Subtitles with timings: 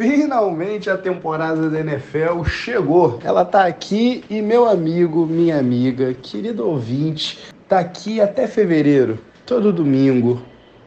[0.00, 3.20] Finalmente a temporada da NFL chegou.
[3.22, 7.38] Ela tá aqui e meu amigo, minha amiga, querido ouvinte,
[7.68, 10.40] tá aqui até fevereiro, todo domingo,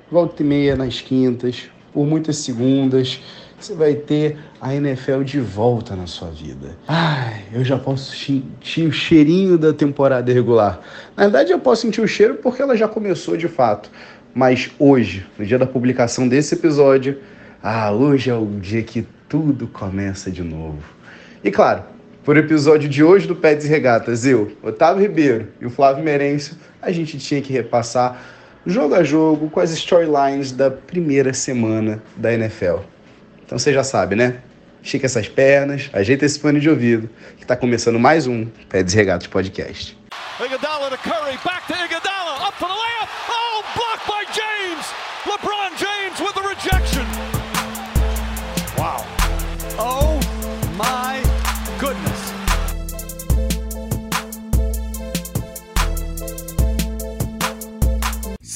[0.09, 3.21] volta e meia nas quintas, por muitas segundas.
[3.59, 6.75] Você vai ter a NFL de volta na sua vida.
[6.87, 10.81] Ai, eu já posso sentir o cheirinho da temporada regular.
[11.15, 13.91] Na verdade, eu posso sentir o cheiro porque ela já começou de fato.
[14.33, 17.19] Mas hoje, no dia da publicação desse episódio,
[17.65, 20.83] ah, hoje é o dia que tudo começa de novo.
[21.41, 21.83] E claro,
[22.21, 26.57] por episódio de hoje do Pets e Regatas, eu, Otávio Ribeiro e o Flávio Merencio,
[26.81, 28.21] a gente tinha que repassar
[28.65, 32.79] jogo a jogo com as storylines da primeira semana da NFL.
[33.45, 34.39] Então você já sabe, né?
[34.81, 39.27] Estica essas pernas, ajeita esse fone de ouvido, que está começando mais um e Regatas
[39.27, 39.97] Podcast.
[40.43, 42.12] Iguodala to Curry, back to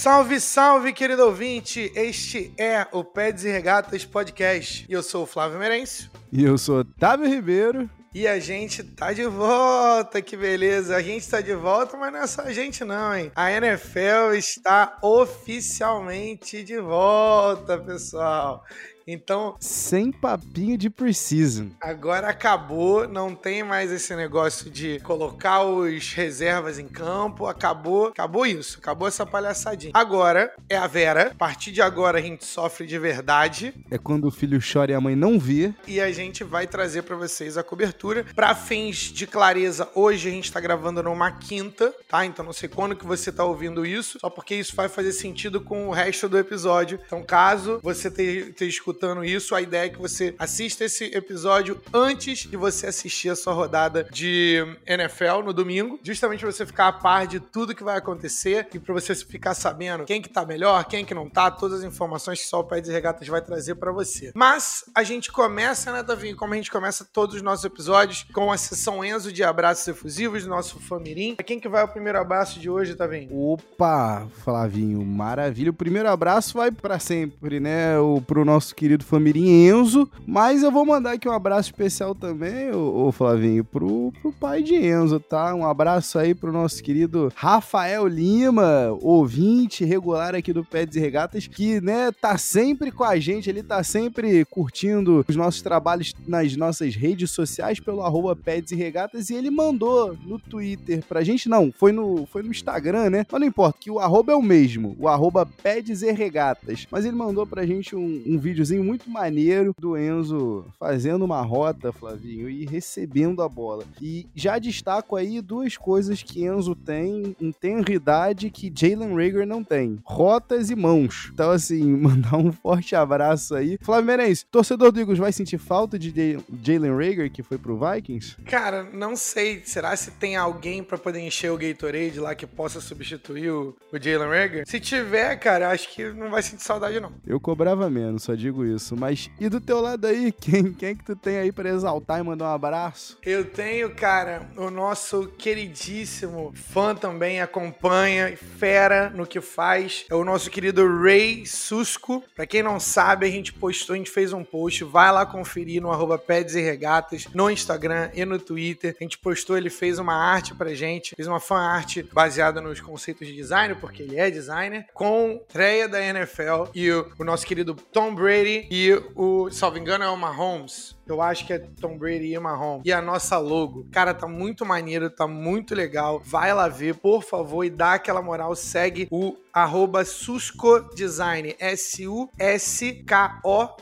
[0.07, 1.91] Salve, salve, querido ouvinte!
[1.93, 4.85] Este é o Peds e Regatas Podcast.
[4.87, 6.09] E eu sou o Flávio Merencio.
[6.31, 7.89] E eu sou Otávio Ribeiro.
[8.13, 10.95] E a gente tá de volta, que beleza!
[10.95, 13.33] A gente tá de volta, mas não é só a gente não, hein?
[13.35, 18.63] A NFL está oficialmente de volta, pessoal.
[19.07, 19.55] Então.
[19.61, 21.71] Sem papinho de preciso.
[21.79, 27.47] Agora acabou, não tem mais esse negócio de colocar os reservas em campo.
[27.47, 29.93] Acabou, acabou isso, acabou essa palhaçadinha.
[29.95, 31.31] Agora é a Vera.
[31.31, 33.73] A partir de agora a gente sofre de verdade.
[33.89, 35.73] É quando o filho chora e a mãe não vê.
[35.87, 38.25] E a gente vai trazer para vocês a cobertura.
[38.35, 42.25] Para fins de clareza, hoje a gente tá gravando numa quinta, tá?
[42.25, 45.61] Então não sei quando que você tá ouvindo isso, só porque isso vai fazer sentido
[45.61, 46.99] com o resto do episódio.
[47.05, 51.79] Então, caso você tenha escutado escutando isso, a ideia é que você assista esse episódio
[51.93, 56.87] antes de você assistir a sua rodada de NFL no domingo, justamente pra você ficar
[56.87, 60.43] a par de tudo que vai acontecer e para você ficar sabendo quem que tá
[60.43, 63.39] melhor, quem que não tá, todas as informações que só o Pé de Regatas vai
[63.39, 64.31] trazer para você.
[64.33, 68.51] Mas a gente começa, né, Davi, como a gente começa todos os nossos episódios, com
[68.51, 71.35] a sessão Enzo de abraços efusivos nosso Famirim.
[71.45, 73.29] Quem que vai o primeiro abraço de hoje, Davi?
[73.31, 75.69] Opa, Flavinho, maravilha.
[75.69, 80.63] O primeiro abraço vai para sempre, né, o, pro nosso querido querido Famirim Enzo, mas
[80.63, 85.19] eu vou mandar aqui um abraço especial também, ô, Flavinho, pro, pro pai de Enzo,
[85.19, 85.53] tá?
[85.53, 91.47] Um abraço aí pro nosso querido Rafael Lima, ouvinte regular aqui do Pets e Regatas,
[91.47, 96.55] que, né, tá sempre com a gente, ele tá sempre curtindo os nossos trabalhos nas
[96.55, 101.49] nossas redes sociais pelo arroba Pets e Regatas, e ele mandou no Twitter pra gente,
[101.49, 103.25] não, foi no, foi no Instagram, né?
[103.29, 107.03] Mas não importa, que o arroba é o mesmo, o arroba Pets e Regatas, mas
[107.03, 112.49] ele mandou pra gente um, um videozinho muito maneiro do Enzo fazendo uma rota, Flavinho,
[112.49, 113.83] e recebendo a bola.
[114.01, 119.63] E já destaco aí duas coisas que Enzo tem em tenridade que Jalen Rager não
[119.63, 121.29] tem: rotas e mãos.
[121.33, 123.77] Então, assim, mandar um forte abraço aí.
[123.81, 128.37] Flávio Merense, torcedor do Eagles vai sentir falta de Jalen Rager que foi pro Vikings?
[128.45, 129.61] Cara, não sei.
[129.65, 134.01] Será se tem alguém para poder encher o Gatorade lá que possa substituir o, o
[134.01, 134.63] Jalen Rager?
[134.67, 137.11] Se tiver, cara, acho que não vai sentir saudade, não.
[137.25, 138.95] Eu cobrava menos, só digo isso.
[138.95, 142.19] Mas e do teu lado aí, quem, quem é que tu tem aí para exaltar
[142.19, 143.17] e mandar um abraço?
[143.23, 150.23] Eu tenho, cara, o nosso queridíssimo fã também, acompanha, fera no que faz, é o
[150.23, 152.23] nosso querido Ray Susco.
[152.35, 155.81] Pra quem não sabe, a gente postou, a gente fez um post, vai lá conferir
[155.81, 158.95] no arroba Peds e Regatas, no Instagram e no Twitter.
[158.99, 162.79] A gente postou, ele fez uma arte pra gente, fez uma fan art baseada nos
[162.79, 167.45] conceitos de design, porque ele é designer, com treia da NFL e o, o nosso
[167.45, 170.96] querido Tom Brady e o, salvo engano, é o Mahomes.
[171.07, 172.85] Eu acho que é Tom Brady e Mahomes.
[172.85, 173.85] E a nossa logo.
[173.91, 176.21] Cara, tá muito maneiro, tá muito legal.
[176.23, 178.55] Vai lá ver, por favor, e dá aquela moral.
[178.55, 181.55] Segue o arroba Susco Design.
[181.59, 182.87] S-U-S-K-O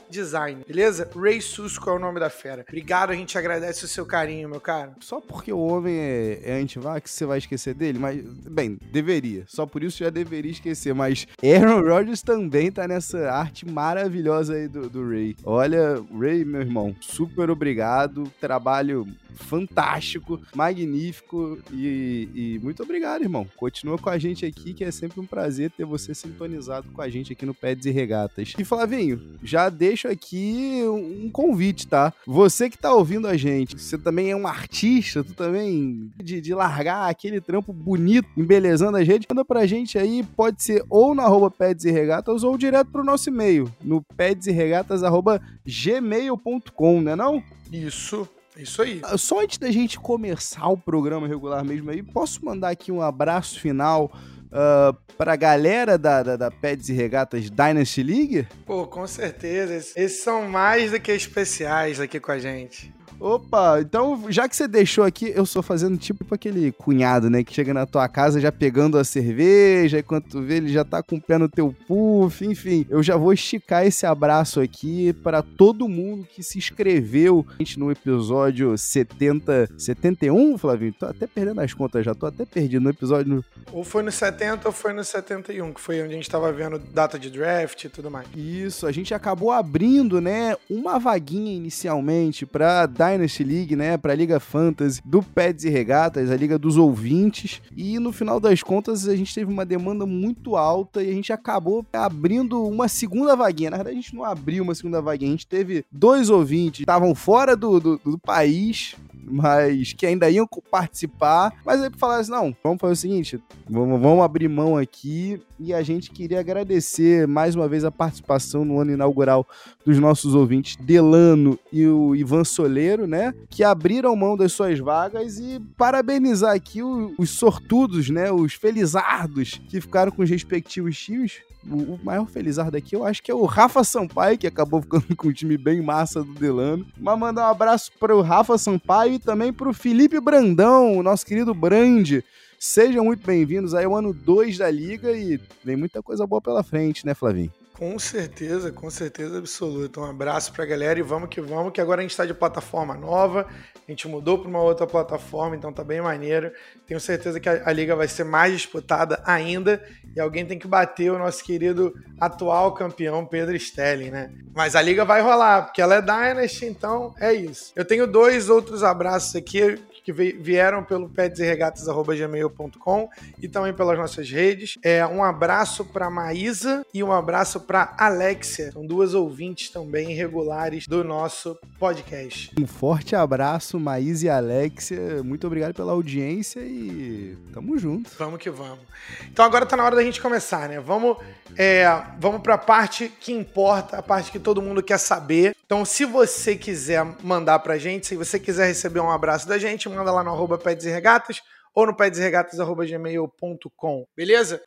[0.09, 0.63] Design.
[0.65, 1.09] Beleza?
[1.15, 2.63] Ray Susco é o nome da fera.
[2.67, 4.93] Obrigado, a gente agradece o seu carinho, meu cara.
[5.01, 7.99] Só porque o homem é, é anti-vax, você vai esquecer dele?
[7.99, 9.43] Mas, bem, deveria.
[9.47, 10.93] Só por isso já deveria esquecer.
[10.93, 15.35] Mas Aaron Rodgers também tá nessa arte maravilhosa aí do, do Ray.
[15.43, 18.29] Olha, Ray, meu irmão, super obrigado.
[18.41, 23.46] Trabalho fantástico, magnífico e, e, muito obrigado, irmão.
[23.56, 27.09] Continua com a gente aqui, que é sempre um prazer ter você sintonizado com a
[27.09, 28.53] gente aqui no Peds e Regatas.
[28.58, 32.14] E Flavinho, já deixo aqui um convite, tá?
[32.26, 36.53] Você que tá ouvindo a gente, você também é um artista, tu também de, de
[36.53, 41.22] largar aquele trampo bonito, embelezando a gente, manda pra gente aí, pode ser ou no
[41.22, 47.43] arroba Peds e Regatas ou direto pro nosso e-mail, no pedseregatas.gmail.com, né não?
[47.72, 48.28] Isso.
[48.57, 49.02] Isso aí.
[49.03, 53.02] Ah, só antes da gente começar o programa regular mesmo aí, posso mandar aqui um
[53.02, 54.11] abraço final
[54.46, 58.47] uh, pra galera da, da, da Peds e Regatas Dynasty League?
[58.66, 59.75] Pô, com certeza.
[59.75, 62.94] Esses são mais do que especiais aqui com a gente.
[63.20, 67.44] Opa, então já que você deixou aqui, eu sou fazendo tipo aquele cunhado, né?
[67.44, 70.84] Que chega na tua casa já pegando a cerveja, e quando tu vê ele já
[70.84, 72.85] tá com o pé no teu puff, enfim.
[72.90, 77.46] Eu já vou esticar esse abraço aqui para todo mundo que se inscreveu
[77.78, 80.94] no episódio 70, 71, Flavinho?
[80.94, 83.44] Tô até perdendo as contas já, tô até perdido no episódio.
[83.72, 86.78] Ou foi no 70 ou foi no 71, que foi onde a gente tava vendo
[86.78, 88.28] data de draft e tudo mais.
[88.35, 94.13] Isso, a gente acabou abrindo, né, uma vaguinha inicialmente pra dar Dynasty League, né, para
[94.13, 97.61] a Liga Fantasy, do Pets e Regatas, a Liga dos Ouvintes.
[97.75, 101.31] E no final das contas a gente teve uma demanda muito alta e a gente
[101.34, 103.72] acabou abrindo uma segunda vaguinha.
[103.72, 106.84] Na verdade, a gente não abriu uma segunda vaguinha, a gente teve dois ouvintes que
[106.84, 111.53] estavam fora do, do, do país, mas que ainda iam participar.
[111.66, 113.39] Mas aí falaram assim: não, vamos fazer o seguinte,
[113.69, 115.41] vamos, vamos abrir mão aqui.
[115.59, 119.47] E a gente queria agradecer mais uma vez a participação no ano inaugural
[119.85, 123.33] dos nossos ouvintes, Delano e o Ivan Soleiro, né?
[123.49, 128.31] Que abriram mão das suas vagas e parabenizar aqui os sortudos, né?
[128.31, 133.32] Os felizardos que ficaram com os respectivos times o, maior felizardo daqui, eu acho que
[133.32, 136.85] é o Rafa Sampaio, que acabou ficando com um time bem massa do Delano.
[136.97, 141.03] Mas mandar um abraço para o Rafa Sampaio e também para o Felipe Brandão, o
[141.03, 142.22] nosso querido Brand.
[142.59, 146.64] Sejam muito bem-vindos aí ao ano 2 da Liga e vem muita coisa boa pela
[146.64, 147.52] frente, né, Flavinho?
[147.77, 149.99] Com certeza, com certeza absoluta.
[149.99, 152.95] Um abraço pra galera e vamos que vamos, que agora a gente está de plataforma
[152.95, 153.45] nova,
[153.85, 156.53] a gente mudou para uma outra plataforma, então tá bem maneiro.
[156.87, 159.83] Tenho certeza que a, a, liga vai ser mais disputada ainda
[160.16, 164.31] e alguém tem que bater o nosso querido atual campeão Pedro Stelling, né?
[164.53, 167.73] Mas a liga vai rolar, porque ela é Dynasty, então é isso.
[167.75, 173.09] Eu tenho dois outros abraços aqui que vieram pelo pedesregatas.gmail.com
[173.41, 174.78] e também pelas nossas redes.
[174.84, 178.72] É, um abraço para Maísa e um abraço para Alexia.
[178.72, 182.52] São duas ouvintes também regulares do nosso podcast.
[182.59, 185.23] Um forte abraço, Maísa e Alexia.
[185.23, 188.11] Muito obrigado pela audiência e tamo junto.
[188.19, 188.85] Vamos que vamos.
[189.31, 190.79] Então agora tá na hora da gente começar, né?
[190.79, 191.17] Vamos,
[191.57, 191.87] é,
[192.19, 195.55] vamos para a parte que importa, a parte que todo mundo quer saber.
[195.66, 199.90] Então, se você quiser mandar pra gente, se você quiser receber um abraço da gente,
[199.95, 201.41] manda lá no arroba Peds e Regatas
[201.73, 204.63] ou no pedsregatas.gmail.com, beleza?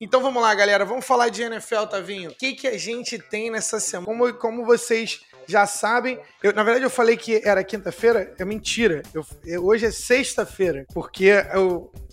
[0.00, 0.84] Então vamos lá, galera.
[0.84, 2.30] Vamos falar de NFL, Tavinho.
[2.30, 4.06] O que, que a gente tem nessa semana?
[4.06, 9.02] Como, como vocês já sabem, eu, na verdade eu falei que era quinta-feira, é mentira.
[9.12, 11.32] Eu, eu, hoje é sexta-feira, porque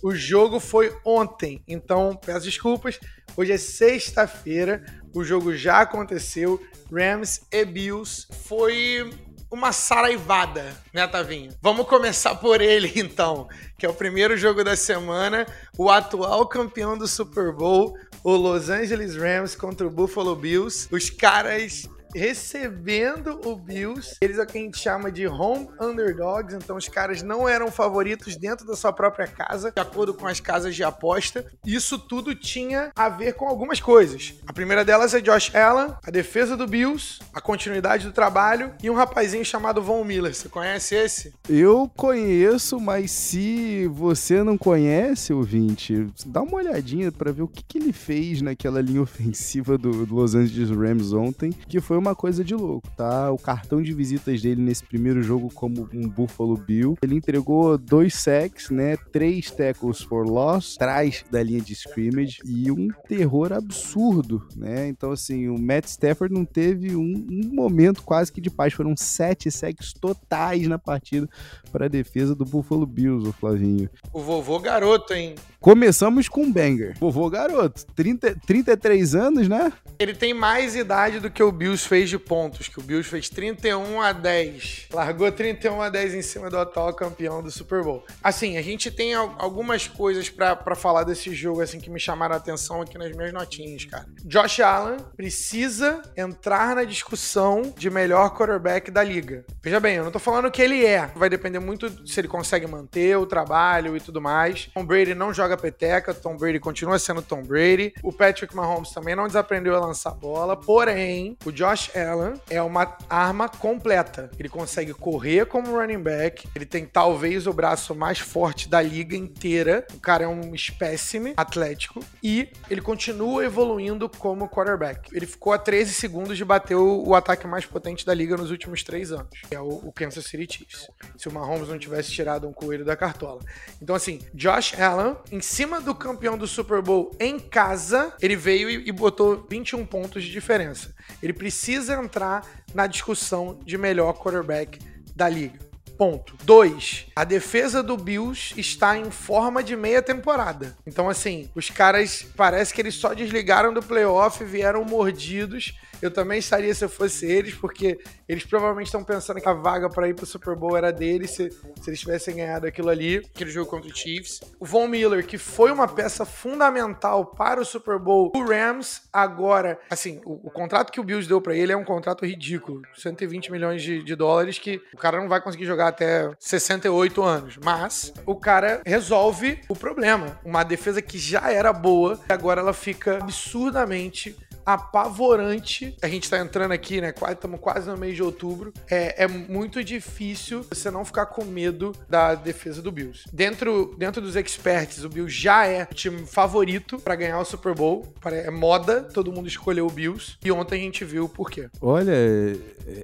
[0.02, 1.62] o jogo foi ontem.
[1.68, 2.98] Então, peço desculpas.
[3.36, 4.84] Hoje é sexta-feira,
[5.14, 6.60] o jogo já aconteceu.
[6.92, 8.26] Rams e Bills.
[8.46, 9.10] Foi
[9.50, 11.52] uma saraivada, né, Tavinho?
[11.60, 13.48] Vamos começar por ele, então,
[13.78, 15.46] que é o primeiro jogo da semana,
[15.76, 20.88] o atual campeão do Super Bowl, o Los Angeles Rams contra o Buffalo Bills.
[20.90, 24.16] Os caras recebendo o Bills.
[24.20, 27.70] Eles é o que a gente chama de home underdogs, então os caras não eram
[27.70, 31.44] favoritos dentro da sua própria casa, de acordo com as casas de aposta.
[31.64, 34.34] Isso tudo tinha a ver com algumas coisas.
[34.46, 38.90] A primeira delas é Josh Allen, a defesa do Bills, a continuidade do trabalho e
[38.90, 40.34] um rapazinho chamado Von Miller.
[40.34, 41.32] Você conhece esse?
[41.48, 47.62] Eu conheço, mas se você não conhece, ouvinte, dá uma olhadinha para ver o que,
[47.62, 52.14] que, ele fez naquela linha ofensiva do, Los Angeles Rams ontem, que foi uma uma
[52.14, 53.32] coisa de louco, tá?
[53.32, 58.14] O cartão de visitas dele nesse primeiro jogo como um Buffalo Bill, ele entregou dois
[58.14, 58.96] sacks, né?
[59.12, 64.86] Três tackles for loss, atrás da linha de scrimmage e um terror absurdo, né?
[64.86, 68.72] Então, assim, o Matt Stafford não teve um, um momento quase que de paz.
[68.72, 71.28] Foram sete sacks totais na partida
[71.72, 73.90] para a defesa do Buffalo Bills, o Flavinho.
[74.12, 75.34] O vovô garoto, hein?
[75.60, 76.96] Começamos com um banger.
[77.00, 79.72] Vovô garoto, 30, 33 anos, né?
[79.98, 83.28] Ele tem mais idade do que o Bills fez de pontos, que o Bills fez
[83.28, 84.88] 31 a 10.
[84.92, 88.04] Largou 31 a 10 em cima do atual campeão do Super Bowl.
[88.22, 92.38] Assim, a gente tem algumas coisas para falar desse jogo assim que me chamaram a
[92.38, 94.06] atenção aqui nas minhas notinhas, cara.
[94.24, 99.44] Josh Allen precisa entrar na discussão de melhor quarterback da liga.
[99.62, 101.06] Veja bem, eu não tô falando que ele é.
[101.14, 104.68] Vai depender muito se ele consegue manter o trabalho e tudo mais.
[104.74, 107.94] Tom Brady não joga peteca, Tom Brady continua sendo Tom Brady.
[108.02, 112.96] O Patrick Mahomes também não desaprendeu a lançar bola, porém, o Josh Allen é uma
[113.08, 114.30] arma completa.
[114.38, 119.16] Ele consegue correr como running back, ele tem talvez o braço mais forte da liga
[119.16, 119.86] inteira.
[119.94, 125.14] O cara é um espécime atlético e ele continua evoluindo como quarterback.
[125.14, 128.82] Ele ficou a 13 segundos de bater o, ataque mais potente da liga nos últimos
[128.82, 130.88] três anos, que é o, Kansas City Chiefs.
[131.16, 133.40] Se o Mahomes não tivesse tirado um coelho da cartola.
[133.80, 138.68] Então, assim, Josh Allen, em cima do campeão do Super Bowl em casa, ele veio
[138.68, 140.94] e botou 21 pontos de diferença.
[141.22, 144.78] Ele precisa entrar na discussão de melhor quarterback
[145.14, 145.58] da liga.
[145.96, 146.34] Ponto.
[146.44, 150.76] Dois, a defesa do Bills está em forma de meia temporada.
[150.86, 156.38] Então, assim, os caras parece que eles só desligaram do playoff, vieram mordidos eu também
[156.38, 157.98] estaria se eu fosse eles, porque
[158.28, 161.50] eles provavelmente estão pensando que a vaga para ir pro Super Bowl era deles se,
[161.50, 164.40] se eles tivessem ganhado aquilo ali, aquele jogo contra o Chiefs.
[164.58, 168.32] O Von Miller, que foi uma peça fundamental para o Super Bowl.
[168.34, 171.84] O Rams, agora, assim, o, o contrato que o Bills deu para ele é um
[171.84, 172.82] contrato ridículo.
[172.96, 177.58] 120 milhões de, de dólares que o cara não vai conseguir jogar até 68 anos.
[177.62, 180.38] Mas o cara resolve o problema.
[180.44, 184.36] Uma defesa que já era boa, agora ela fica absurdamente
[184.66, 185.96] apavorante.
[186.02, 187.14] A gente tá entrando aqui, né?
[187.30, 188.72] Estamos quase no mês de outubro.
[188.90, 193.24] É, é muito difícil você não ficar com medo da defesa do Bills.
[193.32, 197.74] Dentro, dentro dos experts, o Bills já é o time favorito para ganhar o Super
[197.74, 198.12] Bowl.
[198.24, 200.36] É moda, todo mundo escolheu o Bills.
[200.44, 201.68] E ontem a gente viu o porquê.
[201.80, 202.56] Olha, é,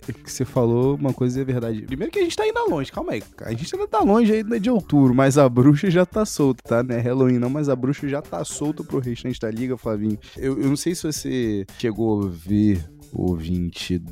[0.09, 1.83] é que você falou uma coisa é verdade.
[1.83, 3.23] Primeiro que a gente tá ainda longe, calma aí.
[3.43, 6.83] A gente ainda tá longe ainda de outubro, mas a bruxa já tá solta, tá?
[6.83, 10.19] Não é Halloween não, mas a bruxa já tá solta pro restante da liga, Flavinho.
[10.37, 14.03] Eu, eu não sei se você chegou a ver ouvinte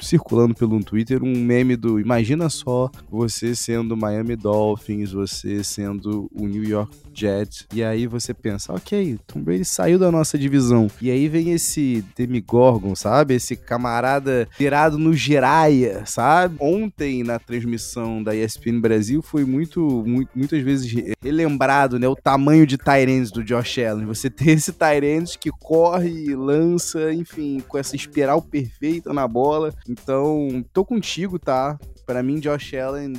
[0.00, 6.46] circulando pelo Twitter um meme do imagina só você sendo Miami Dolphins, você sendo o
[6.46, 10.90] New York Jets, e aí você pensa, ok, Tom Brady saiu da nossa divisão.
[11.00, 13.34] E aí vem esse Demigorgon, sabe?
[13.34, 16.56] Esse camarada virado no giraia, sabe?
[16.60, 20.92] Ontem na transmissão da ESPN Brasil foi muito, muito muitas vezes
[21.22, 24.06] relembrado, né, o tamanho de Tyrants do Josh Allen.
[24.06, 29.72] Você tem esse Tyrants que corre, lança, enfim, com essa espiral perfeita na bola.
[29.88, 31.78] Então, tô contigo, tá?
[32.06, 33.14] Para mim, Josh Allen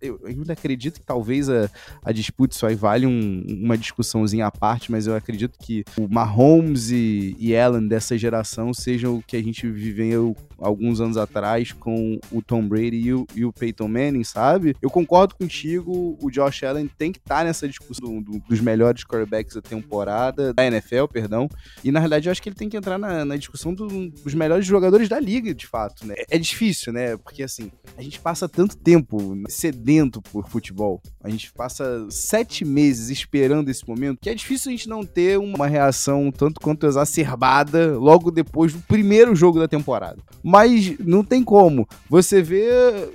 [0.00, 1.70] eu ainda acredito que talvez a,
[2.02, 6.08] a disputa isso aí vale um, uma discussãozinha à parte, mas eu acredito que o
[6.08, 11.72] Mahomes e, e Allen dessa geração sejam o que a gente viveu alguns anos atrás
[11.72, 14.76] com o Tom Brady e o, e o Peyton Manning, sabe?
[14.80, 19.02] Eu concordo contigo, o Josh Allen tem que estar tá nessa discussão do, dos melhores
[19.04, 21.48] quarterbacks da temporada, da NFL, perdão,
[21.82, 24.34] e na realidade eu acho que ele tem que entrar na, na discussão do, dos
[24.34, 26.14] melhores jogadores da liga, de fato, né?
[26.28, 27.16] É difícil, né?
[27.16, 29.34] Porque assim, a gente passa tanto tempo
[29.70, 34.72] sedento por futebol, a gente passa sete meses esperando esse momento, que é difícil a
[34.72, 40.18] gente não ter uma reação tanto quanto exacerbada logo depois do primeiro jogo da temporada.
[40.42, 41.86] Mas não tem como.
[42.08, 42.70] Você vê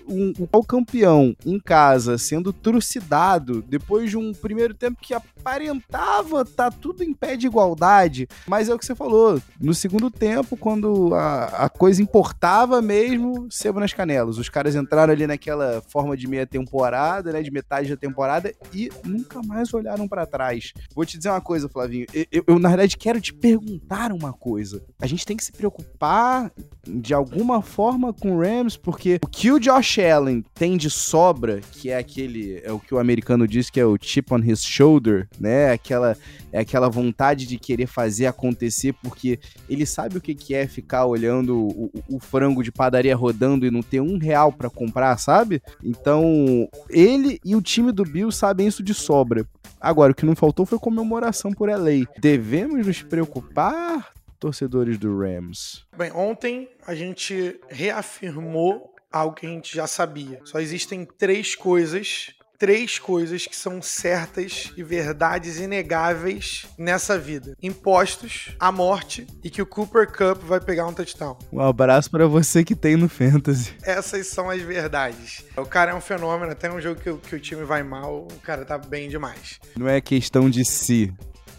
[0.07, 6.69] um, um campeão em casa sendo trucidado depois de um primeiro tempo que aparentava tá
[6.69, 8.27] tudo em pé de igualdade.
[8.47, 9.41] Mas é o que você falou.
[9.59, 14.37] No segundo tempo, quando a, a coisa importava mesmo, sebo nas canelas.
[14.37, 17.41] Os caras entraram ali naquela forma de meia temporada, né?
[17.41, 20.73] De metade da temporada e nunca mais olharam para trás.
[20.93, 22.05] Vou te dizer uma coisa, Flavinho.
[22.13, 24.83] Eu, eu, eu, na verdade, quero te perguntar uma coisa.
[25.01, 26.51] A gente tem que se preocupar
[26.87, 30.89] de algum alguma forma com o Rams, porque o que o Josh Allen tem de
[30.89, 34.39] sobra, que é aquele, é o que o americano diz que é o chip on
[34.39, 35.71] his shoulder, né?
[35.71, 36.17] Aquela,
[36.55, 41.57] é aquela vontade de querer fazer acontecer, porque ele sabe o que, é ficar olhando
[41.57, 45.61] o, o frango de padaria rodando e não ter um real para comprar, sabe?
[45.83, 49.45] Então, ele e o time do Bill sabem isso de sobra.
[49.81, 52.05] Agora, o que não faltou foi comemoração por LA.
[52.21, 54.13] Devemos nos preocupar?
[54.39, 55.85] torcedores do Rams?
[55.97, 60.39] Bem, ontem a gente reafirmou algo que a gente já sabia.
[60.43, 68.55] Só existem três coisas três coisas que são certas e verdades inegáveis nessa vida: impostos,
[68.59, 71.37] a morte e que o Cooper Cup vai pegar um touchdown.
[71.51, 73.73] Um abraço para você que tem no Fantasy.
[73.83, 75.43] Essas são as verdades.
[75.57, 78.39] O cara é um fenômeno, até um jogo que, que o time vai mal, o
[78.41, 79.59] cara tá bem demais.
[79.77, 81.13] Não é questão de si,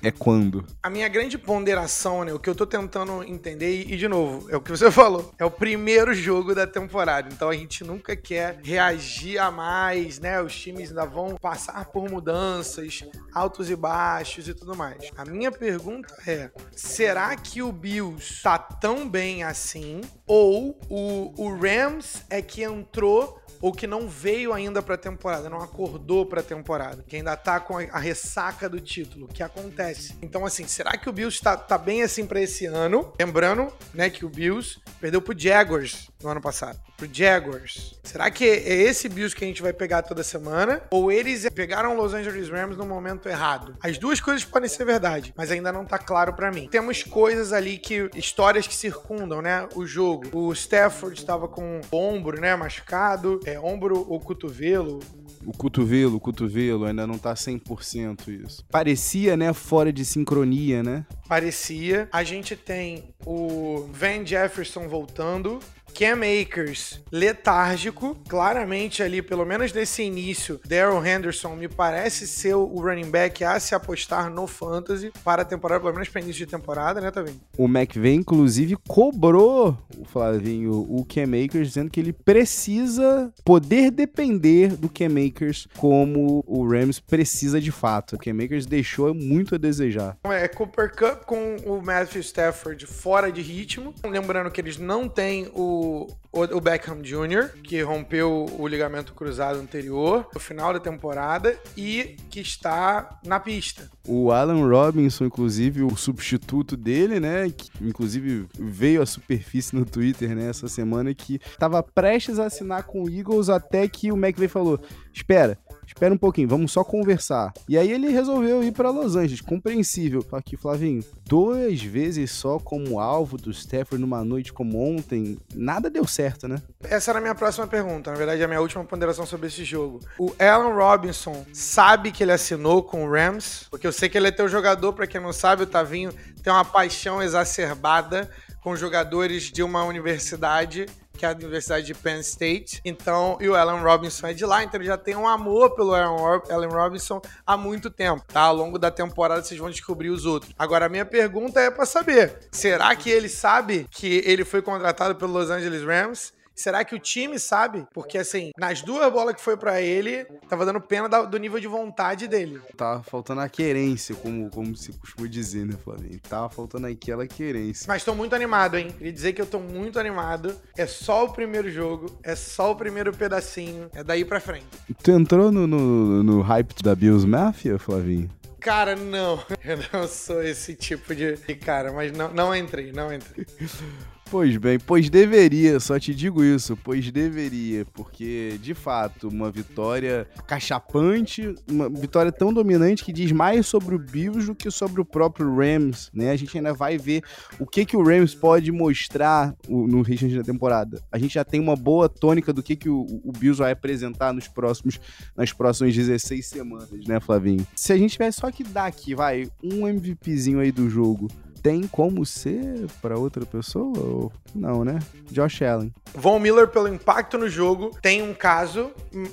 [0.06, 0.64] é quando?
[0.80, 2.32] A minha grande ponderação, né?
[2.32, 5.34] O que eu tô tentando entender, e, de novo, é o que você falou.
[5.36, 7.28] É o primeiro jogo da temporada.
[7.32, 10.40] Então a gente nunca quer reagir a mais, né?
[10.40, 13.02] Os times ainda vão passar por mudanças,
[13.34, 15.10] altos e baixos e tudo mais.
[15.16, 20.02] A minha pergunta é: será que o Bills tá tão bem assim?
[20.24, 25.60] Ou o, o Rams é que entrou ou que não veio ainda pra temporada, não
[25.60, 30.16] acordou pra temporada, que ainda tá com a ressaca do título, que acontece.
[30.22, 33.12] Então, assim, será que o Bills tá, tá bem assim pra esse ano?
[33.18, 36.80] Lembrando, né, que o Bills perdeu pro Jaguars no ano passado.
[36.96, 37.98] Pro Jaguars.
[38.02, 40.82] Será que é esse Bills que a gente vai pegar toda semana?
[40.90, 43.76] Ou eles pegaram Los Angeles Rams no momento errado?
[43.82, 46.68] As duas coisas podem ser verdade, mas ainda não tá claro para mim.
[46.70, 48.08] Temos coisas ali que.
[48.14, 49.68] histórias que circundam, né?
[49.74, 50.28] O jogo.
[50.32, 52.56] O Stafford estava com o ombro, né?
[52.56, 53.40] Machucado.
[53.44, 55.00] É, ombro ou cotovelo.
[55.44, 58.64] O cotovelo, o cotovelo, ainda não tá 100% isso.
[58.70, 61.06] Parecia, né, fora de sincronia, né?
[61.28, 62.08] Parecia.
[62.12, 65.60] A gente tem o Van Jefferson voltando.
[65.98, 72.66] Cam Akers letárgico, claramente ali, pelo menos nesse início, Daryl Henderson me parece ser o
[72.82, 76.50] running back a se apostar no fantasy para a temporada, pelo menos para início de
[76.50, 77.40] temporada, né, tá vendo?
[77.56, 84.76] O McVay, inclusive, cobrou o Flavinho, o Cam Akers, dizendo que ele precisa poder depender
[84.76, 88.16] do Cam Akers como o Rams precisa de fato.
[88.16, 90.18] O Cam Akers deixou muito a desejar.
[90.24, 93.94] É Cooper Cup com o Matthew Stafford fora de ritmo.
[94.04, 95.85] Lembrando que eles não têm o
[96.32, 102.40] o, Beckham Jr., que rompeu o ligamento cruzado anterior no final da temporada e que
[102.40, 103.90] está na pista.
[104.06, 110.34] O Alan Robinson, inclusive, o substituto dele, né, que inclusive veio à superfície no Twitter
[110.34, 114.48] né, essa semana, que estava prestes a assinar com o Eagles até que o McVay
[114.48, 114.78] falou:
[115.12, 117.52] espera, espera um pouquinho, vamos só conversar.
[117.68, 120.24] E aí ele resolveu ir para Los Angeles, compreensível.
[120.32, 126.06] Aqui, Flavinho, duas vezes só como alvo do Stafford numa noite como ontem, nada deu
[126.06, 126.60] certo, né?
[126.82, 129.64] Essa era a minha próxima pergunta, na verdade, é a minha última ponderação sobre esse
[129.64, 130.00] jogo.
[130.18, 134.28] O Alan Robinson sabe que ele assinou com o Rams, porque eu sei que ele
[134.28, 136.12] é teu jogador, para quem não sabe, o Tavinho
[136.42, 138.30] tem uma paixão exacerbada
[138.62, 140.86] com jogadores de uma universidade
[141.16, 142.80] que é a Universidade de Penn State.
[142.84, 145.94] Então, e o Allen Robinson é de lá, então ele já tem um amor pelo
[145.94, 148.42] Allen Robinson há muito tempo, tá?
[148.42, 150.52] Ao longo da temporada vocês vão descobrir os outros.
[150.58, 155.14] Agora, a minha pergunta é para saber: será que ele sabe que ele foi contratado
[155.14, 156.35] pelo Los Angeles Rams?
[156.56, 157.86] Será que o time sabe?
[157.92, 161.66] Porque, assim, nas duas bolas que foi para ele, tava dando pena do nível de
[161.66, 162.60] vontade dele.
[162.74, 166.18] Tava faltando a querência, como, como se costuma dizer, né, Flavinho?
[166.20, 167.84] Tava faltando aquela querência.
[167.86, 168.90] Mas tô muito animado, hein?
[168.90, 170.56] Queria dizer que eu tô muito animado.
[170.74, 174.66] É só o primeiro jogo, é só o primeiro pedacinho, é daí pra frente.
[175.02, 178.30] Tu entrou no, no, no hype da Bills Mafia, Flavinho?
[178.60, 179.44] Cara, não.
[179.62, 183.46] Eu não sou esse tipo de cara, mas não, não entrei, não entrei.
[184.28, 190.26] Pois bem, pois deveria, só te digo isso, pois deveria, porque de fato, uma vitória
[190.48, 195.04] cachapante, uma vitória tão dominante que diz mais sobre o Bills do que sobre o
[195.04, 196.32] próprio Rams, né?
[196.32, 197.22] A gente ainda vai ver
[197.60, 201.00] o que que o Rams pode mostrar no restante da temporada.
[201.12, 204.32] A gente já tem uma boa tônica do que que o, o Bills vai apresentar
[204.32, 204.98] nos próximos
[205.36, 207.64] nas próximas 16 semanas, né, Flavinho?
[207.76, 211.28] Se a gente tivesse só que dar aqui, vai, um MVPzinho aí do jogo,
[211.66, 213.98] tem como ser para outra pessoa?
[213.98, 215.00] Ou não, né?
[215.32, 215.92] Josh Allen.
[216.14, 218.92] Von Miller, pelo impacto no jogo, tem um caso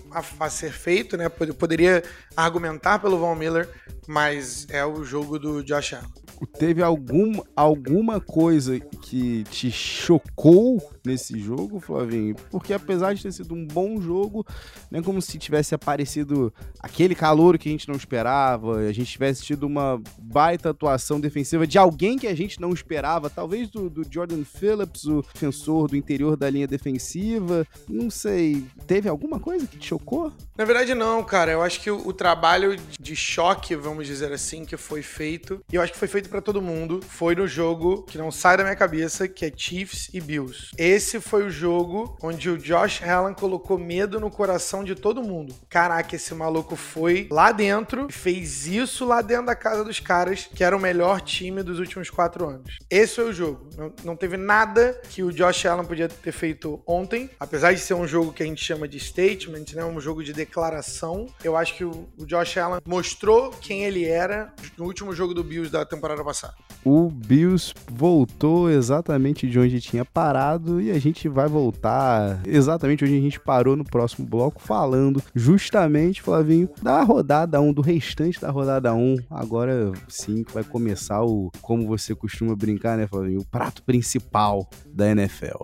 [0.10, 1.30] a, a ser feito, né?
[1.30, 2.04] Poderia
[2.36, 3.70] argumentar pelo Von Miller,
[4.08, 6.23] mas é o jogo do Josh Allen.
[6.46, 12.36] Teve algum, alguma coisa que te chocou nesse jogo, Flavinho?
[12.50, 14.46] Porque apesar de ter sido um bom jogo,
[14.90, 19.12] não é como se tivesse aparecido aquele calor que a gente não esperava, a gente
[19.12, 23.90] tivesse tido uma baita atuação defensiva de alguém que a gente não esperava, talvez do,
[23.90, 28.66] do Jordan Phillips, o defensor do interior da linha defensiva, não sei.
[28.88, 30.32] Teve alguma coisa que te chocou?
[30.58, 31.52] Na verdade, não, cara.
[31.52, 35.82] Eu acho que o, o trabalho de choque, vamos dizer assim, que foi feito, eu
[35.82, 38.76] acho que foi feito para todo mundo, foi no jogo que não sai da minha
[38.76, 40.72] cabeça, que é Chiefs e Bills.
[40.80, 45.54] Esse foi o jogo onde o Josh Allen colocou medo no coração de todo mundo.
[45.70, 50.64] Caraca, esse maluco foi lá dentro fez isso lá dentro da casa dos caras, que
[50.64, 52.80] era o melhor time dos últimos quatro anos.
[52.90, 53.70] Esse foi o jogo.
[53.78, 57.94] Não, não teve nada que o Josh Allen podia ter feito ontem, apesar de ser
[57.94, 59.86] um jogo que a gente chama de statement, né?
[59.86, 61.28] Um jogo de declaração.
[61.44, 65.44] Eu acho que o, o Josh Allen mostrou quem ele era no último jogo do
[65.44, 66.54] Bills da temporada passada.
[66.86, 73.18] O Bills voltou exatamente de onde tinha parado e a gente vai voltar exatamente onde
[73.18, 78.52] a gente parou no próximo bloco, falando justamente, Flavinho, da rodada 1, do restante da
[78.52, 79.18] rodada 1.
[79.30, 83.42] Agora sim que vai começar o, como você costuma brincar, né, Flavinho?
[83.42, 85.64] O prato principal da NFL.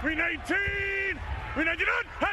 [0.00, 1.20] 319!
[1.54, 2.27] 319!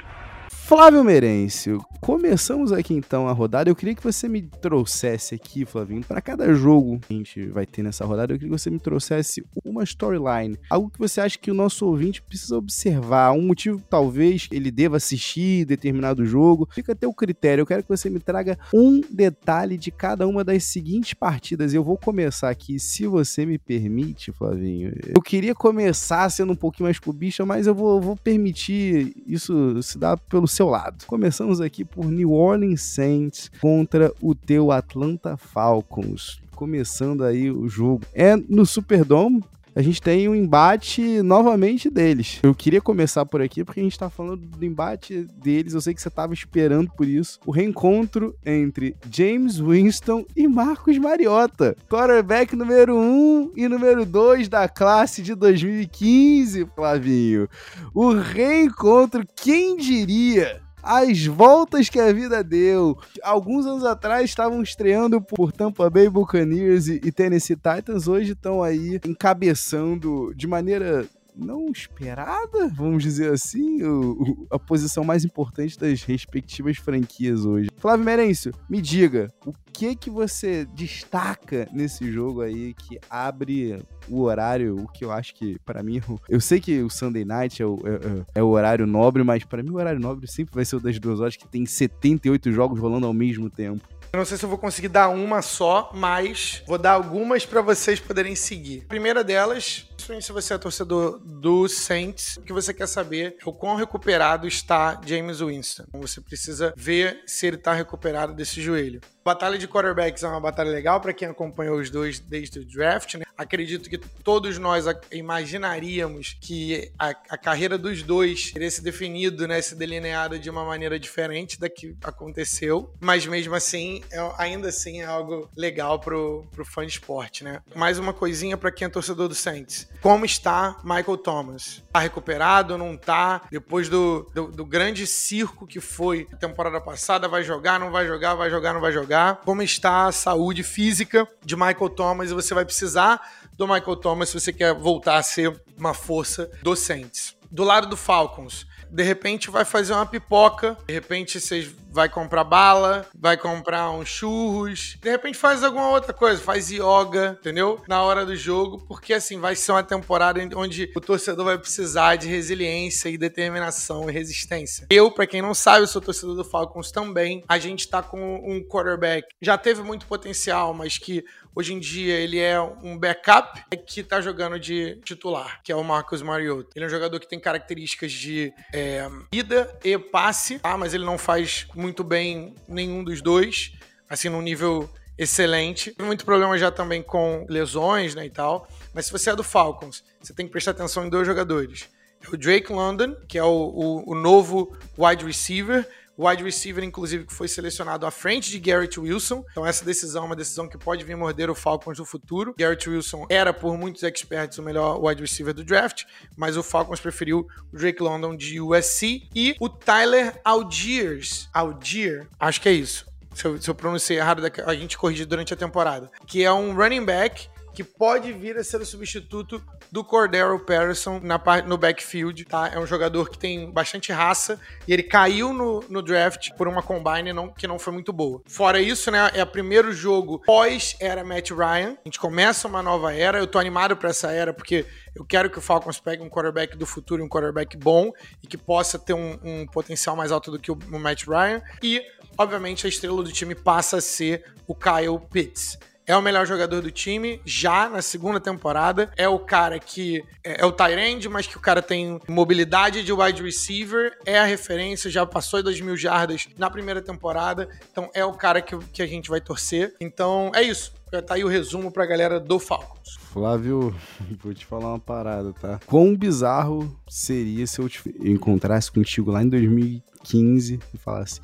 [0.67, 3.69] Flávio Merencio, começamos aqui então a rodada.
[3.69, 7.67] Eu queria que você me trouxesse aqui, Flavinho, para cada jogo que a gente vai
[7.67, 11.37] ter nessa rodada, eu queria que você me trouxesse uma storyline, algo que você acha
[11.37, 16.67] que o nosso ouvinte precisa observar, um motivo talvez ele deva assistir determinado jogo.
[16.73, 17.61] Fica até o critério.
[17.61, 21.75] Eu quero que você me traga um detalhe de cada uma das seguintes partidas.
[21.75, 24.91] Eu vou começar aqui, se você me permite, Flavinho.
[25.15, 29.99] Eu queria começar sendo um pouquinho mais clubista, mas eu vou, vou permitir isso se
[29.99, 31.05] dar pelo seu lado.
[31.05, 36.39] Começamos aqui por New Orleans Saints contra o teu Atlanta Falcons.
[36.55, 38.05] Começando aí o jogo.
[38.13, 39.43] É no Superdome,
[39.75, 42.39] a gente tem um embate novamente deles.
[42.41, 45.73] Eu queria começar por aqui porque a gente tá falando do embate deles.
[45.73, 47.39] Eu sei que você tava esperando por isso.
[47.45, 51.75] O reencontro entre James Winston e Marcos Mariota.
[51.89, 57.49] Quarterback número 1 um e número 2 da classe de 2015, Flavinho.
[57.93, 60.64] O reencontro, quem diria?
[60.85, 62.97] As voltas que a vida deu.
[63.23, 68.99] Alguns anos atrás estavam estreando por Tampa Bay Buccaneers e Tennessee Titans, hoje estão aí
[69.05, 71.05] encabeçando de maneira
[71.37, 77.69] não esperada, vamos dizer assim, o, o, a posição mais importante das respectivas franquias hoje.
[77.77, 84.21] Flávio Merencio, me diga, o que que você destaca nesse jogo aí que abre o
[84.21, 87.65] horário, o que eu acho que, para mim, eu sei que o Sunday Night é
[87.65, 90.63] o, é, é, é o horário nobre, mas para mim o horário nobre sempre vai
[90.63, 93.85] ser o das duas horas, que tem 78 jogos rolando ao mesmo tempo.
[94.15, 97.59] Eu não sei se eu vou conseguir dar uma só, mas vou dar algumas para
[97.59, 98.83] vocês poderem seguir.
[98.85, 99.89] A primeira delas,
[100.21, 104.47] se você é torcedor do Saints, o que você quer saber é o quão recuperado
[104.47, 105.83] está James Winston.
[105.95, 109.01] Você precisa ver se ele está recuperado desse joelho.
[109.25, 113.15] Batalha de quarterbacks é uma batalha legal para quem acompanhou os dois desde o draft,
[113.15, 113.25] né?
[113.35, 119.61] Acredito que todos nós imaginaríamos que a, a carreira dos dois teria se definido, né,
[119.61, 125.01] se delineado de uma maneira diferente da que aconteceu, mas mesmo assim, é, ainda assim
[125.01, 127.61] é algo legal pro, pro fã de esporte, né?
[127.75, 129.89] Mais uma coisinha para quem é torcedor do Saints.
[130.01, 131.83] Como está Michael Thomas?
[131.91, 133.41] Tá recuperado, não tá?
[133.49, 138.05] Depois do, do, do grande circo que foi a temporada passada, vai jogar, não vai
[138.05, 142.33] jogar, vai jogar, não vai jogar como está a saúde física de Michael Thomas e
[142.33, 143.21] você vai precisar
[143.53, 147.37] do Michael Thomas se você quer voltar a ser uma força docente.
[147.49, 152.43] Do lado do Falcons, de repente vai fazer uma pipoca, de repente vocês vai comprar
[152.43, 157.81] bala, vai comprar uns churros, de repente faz alguma outra coisa, faz yoga, entendeu?
[157.87, 162.17] Na hora do jogo, porque assim vai ser uma temporada onde o torcedor vai precisar
[162.17, 164.87] de resiliência e determinação e resistência.
[164.89, 167.43] Eu, para quem não sabe, eu sou torcedor do Falcons também.
[167.47, 171.23] A gente tá com um quarterback já teve muito potencial, mas que
[171.57, 175.83] Hoje em dia ele é um backup que tá jogando de titular, que é o
[175.85, 176.71] Marcos Mariota.
[176.75, 180.77] Ele é um jogador que tem características de é, ida e passe, tá?
[180.77, 183.71] mas ele não faz muito bem nenhum dos dois,
[184.09, 185.91] assim, num nível excelente.
[185.91, 188.67] Tem muito problema já também com lesões, né, e tal.
[188.93, 191.89] Mas se você é do Falcons, você tem que prestar atenção em dois jogadores.
[192.21, 197.25] É o Drake London, que é o, o, o novo wide receiver, wide receiver, inclusive,
[197.25, 199.43] que foi selecionado à frente de Garrett Wilson.
[199.51, 202.53] Então, essa decisão é uma decisão que pode vir morder o Falcons no futuro.
[202.57, 206.03] Garrett Wilson era, por muitos experts, o melhor wide receiver do draft,
[206.35, 211.49] mas o Falcons preferiu o Drake London de USC e o Tyler Algiers.
[211.53, 213.05] Algier, acho que é isso.
[213.33, 216.09] Se eu, se eu pronunciei errado, a gente corrige durante a temporada.
[216.25, 219.61] Que é um running back que pode vir a ser o substituto
[219.91, 222.69] do Cordero Patterson na, no backfield, tá?
[222.73, 224.57] É um jogador que tem bastante raça
[224.87, 228.41] e ele caiu no, no draft por uma combine não, que não foi muito boa.
[228.47, 231.97] Fora isso, né, é o primeiro jogo pós-era Matt Ryan.
[232.03, 235.49] A gente começa uma nova era, eu tô animado para essa era porque eu quero
[235.49, 238.11] que o Falcons pegue um quarterback do futuro um quarterback bom
[238.41, 241.61] e que possa ter um, um potencial mais alto do que o, o Matt Ryan.
[241.83, 242.01] E,
[242.37, 245.77] obviamente, a estrela do time passa a ser o Kyle Pitts
[246.07, 249.11] é o melhor jogador do time já na segunda temporada.
[249.17, 253.11] É o cara que é, é o Tyrande, mas que o cara tem mobilidade de
[253.11, 257.67] wide receiver, é a referência, já passou 2 mil jardas na primeira temporada.
[257.91, 259.95] Então é o cara que, que a gente vai torcer.
[259.99, 260.93] Então é isso.
[261.25, 263.24] Tá aí o resumo pra galera do Falcons.
[263.35, 263.93] Flávio,
[264.41, 265.77] vou te falar uma parada, tá?
[265.85, 267.89] Quão bizarro seria se eu
[268.23, 271.41] encontrasse contigo lá em 2015 e falasse: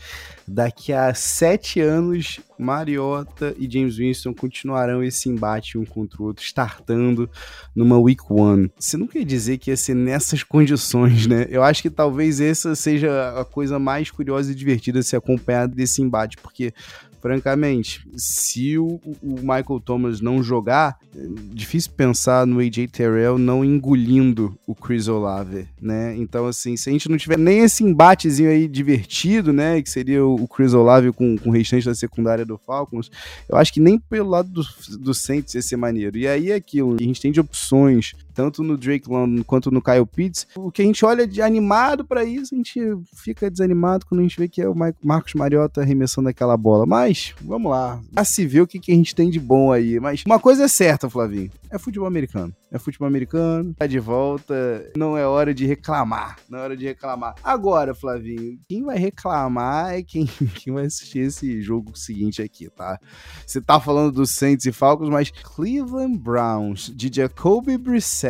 [0.47, 6.41] daqui a sete anos, Mariota e James Winston continuarão esse embate um contra o outro,
[6.45, 7.29] startando
[7.75, 8.71] numa Week One.
[8.79, 11.45] Você não quer dizer que ia ser nessas condições, né?
[11.49, 16.01] Eu acho que talvez essa seja a coisa mais curiosa e divertida se acompanhar desse
[16.01, 16.73] embate, porque
[17.21, 21.19] francamente, se o, o, Michael Thomas não jogar, é
[21.53, 26.15] difícil pensar no AJ Terrell não engolindo o Chris Olave, né?
[26.17, 30.25] Então, assim, se a gente não tiver nem esse embatezinho aí divertido, né, que seria
[30.25, 33.11] o, Chris Olave com, com o restante da secundária do Falcons,
[33.47, 34.63] eu acho que nem pelo lado do,
[34.97, 36.17] do Saints ia ser maneiro.
[36.17, 39.81] E aí é aquilo, a gente tem de opções tanto no Drake London quanto no
[39.81, 40.47] Kyle Pitts.
[40.55, 42.79] O que a gente olha de animado para isso, a gente
[43.15, 46.85] fica desanimado quando a gente vê que é o Marcos Mariota arremessando aquela bola.
[46.85, 48.01] Mas, vamos lá.
[48.15, 49.99] A se ver o que, que a gente tem de bom aí.
[49.99, 51.51] Mas uma coisa é certa, Flavinho.
[51.69, 52.53] É futebol americano.
[52.71, 54.89] É futebol americano, tá de volta.
[54.95, 56.37] Não é hora de reclamar.
[56.49, 57.35] Não é hora de reclamar.
[57.43, 62.97] Agora, Flavinho, quem vai reclamar é quem, quem vai assistir esse jogo seguinte aqui, tá?
[63.45, 68.20] Você tá falando dos Saints e Falcons, mas Cleveland Browns de Jacoby Brissett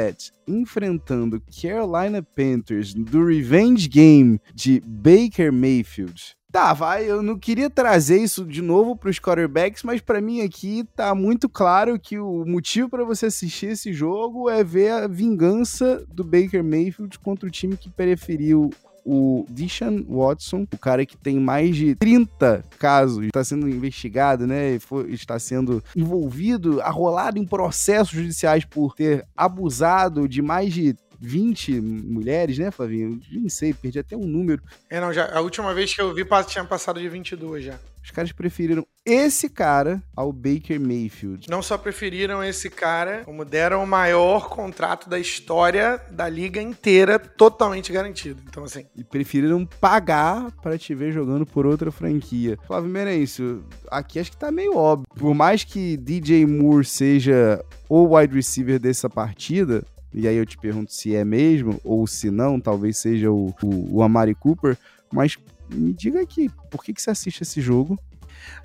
[0.48, 6.36] enfrentando Carolina Panthers do Revenge Game de Baker Mayfield.
[6.52, 10.42] Tá, vai, eu não queria trazer isso de novo para os quarterbacks, mas para mim
[10.42, 15.08] aqui tá muito claro que o motivo para você assistir esse jogo é ver a
[15.08, 18.70] vingança do Baker Mayfield contra o time que preferiu
[19.06, 24.80] o Deshaun Watson, o cara que tem mais de 30 casos, está sendo investigado, né?
[24.80, 31.80] Foi, está sendo envolvido, arrolado em processos judiciais por ter abusado de mais de 20
[31.80, 33.22] mulheres, né, Flavinho?
[33.32, 34.64] Nem sei, perdi até um número.
[34.90, 37.80] É, não, já, a última vez que eu vi tinha passado de 22 já.
[38.04, 41.48] Os caras preferiram esse cara ao Baker Mayfield.
[41.48, 47.20] Não só preferiram esse cara, como deram o maior contrato da história da liga inteira,
[47.20, 48.42] totalmente garantido.
[48.50, 48.88] Então, assim.
[48.96, 52.58] E preferiram pagar para te ver jogando por outra franquia.
[52.66, 55.06] Flávio Merencio, aqui acho que tá meio óbvio.
[55.16, 60.58] Por mais que DJ Moore seja o wide receiver dessa partida, e aí eu te
[60.58, 64.78] pergunto se é mesmo, ou se não, talvez seja o, o, o Amari Cooper,
[65.12, 65.38] mas
[65.70, 67.98] me diga aqui, por que, que você assiste esse jogo?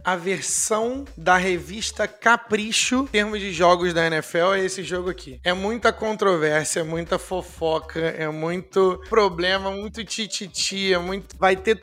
[0.03, 5.41] A versão da revista Capricho, em termos de jogos da NFL, é esse jogo aqui.
[5.45, 11.37] É muita controvérsia, é muita fofoca, é muito problema, muito tititi, é muito.
[11.39, 11.81] Vai ter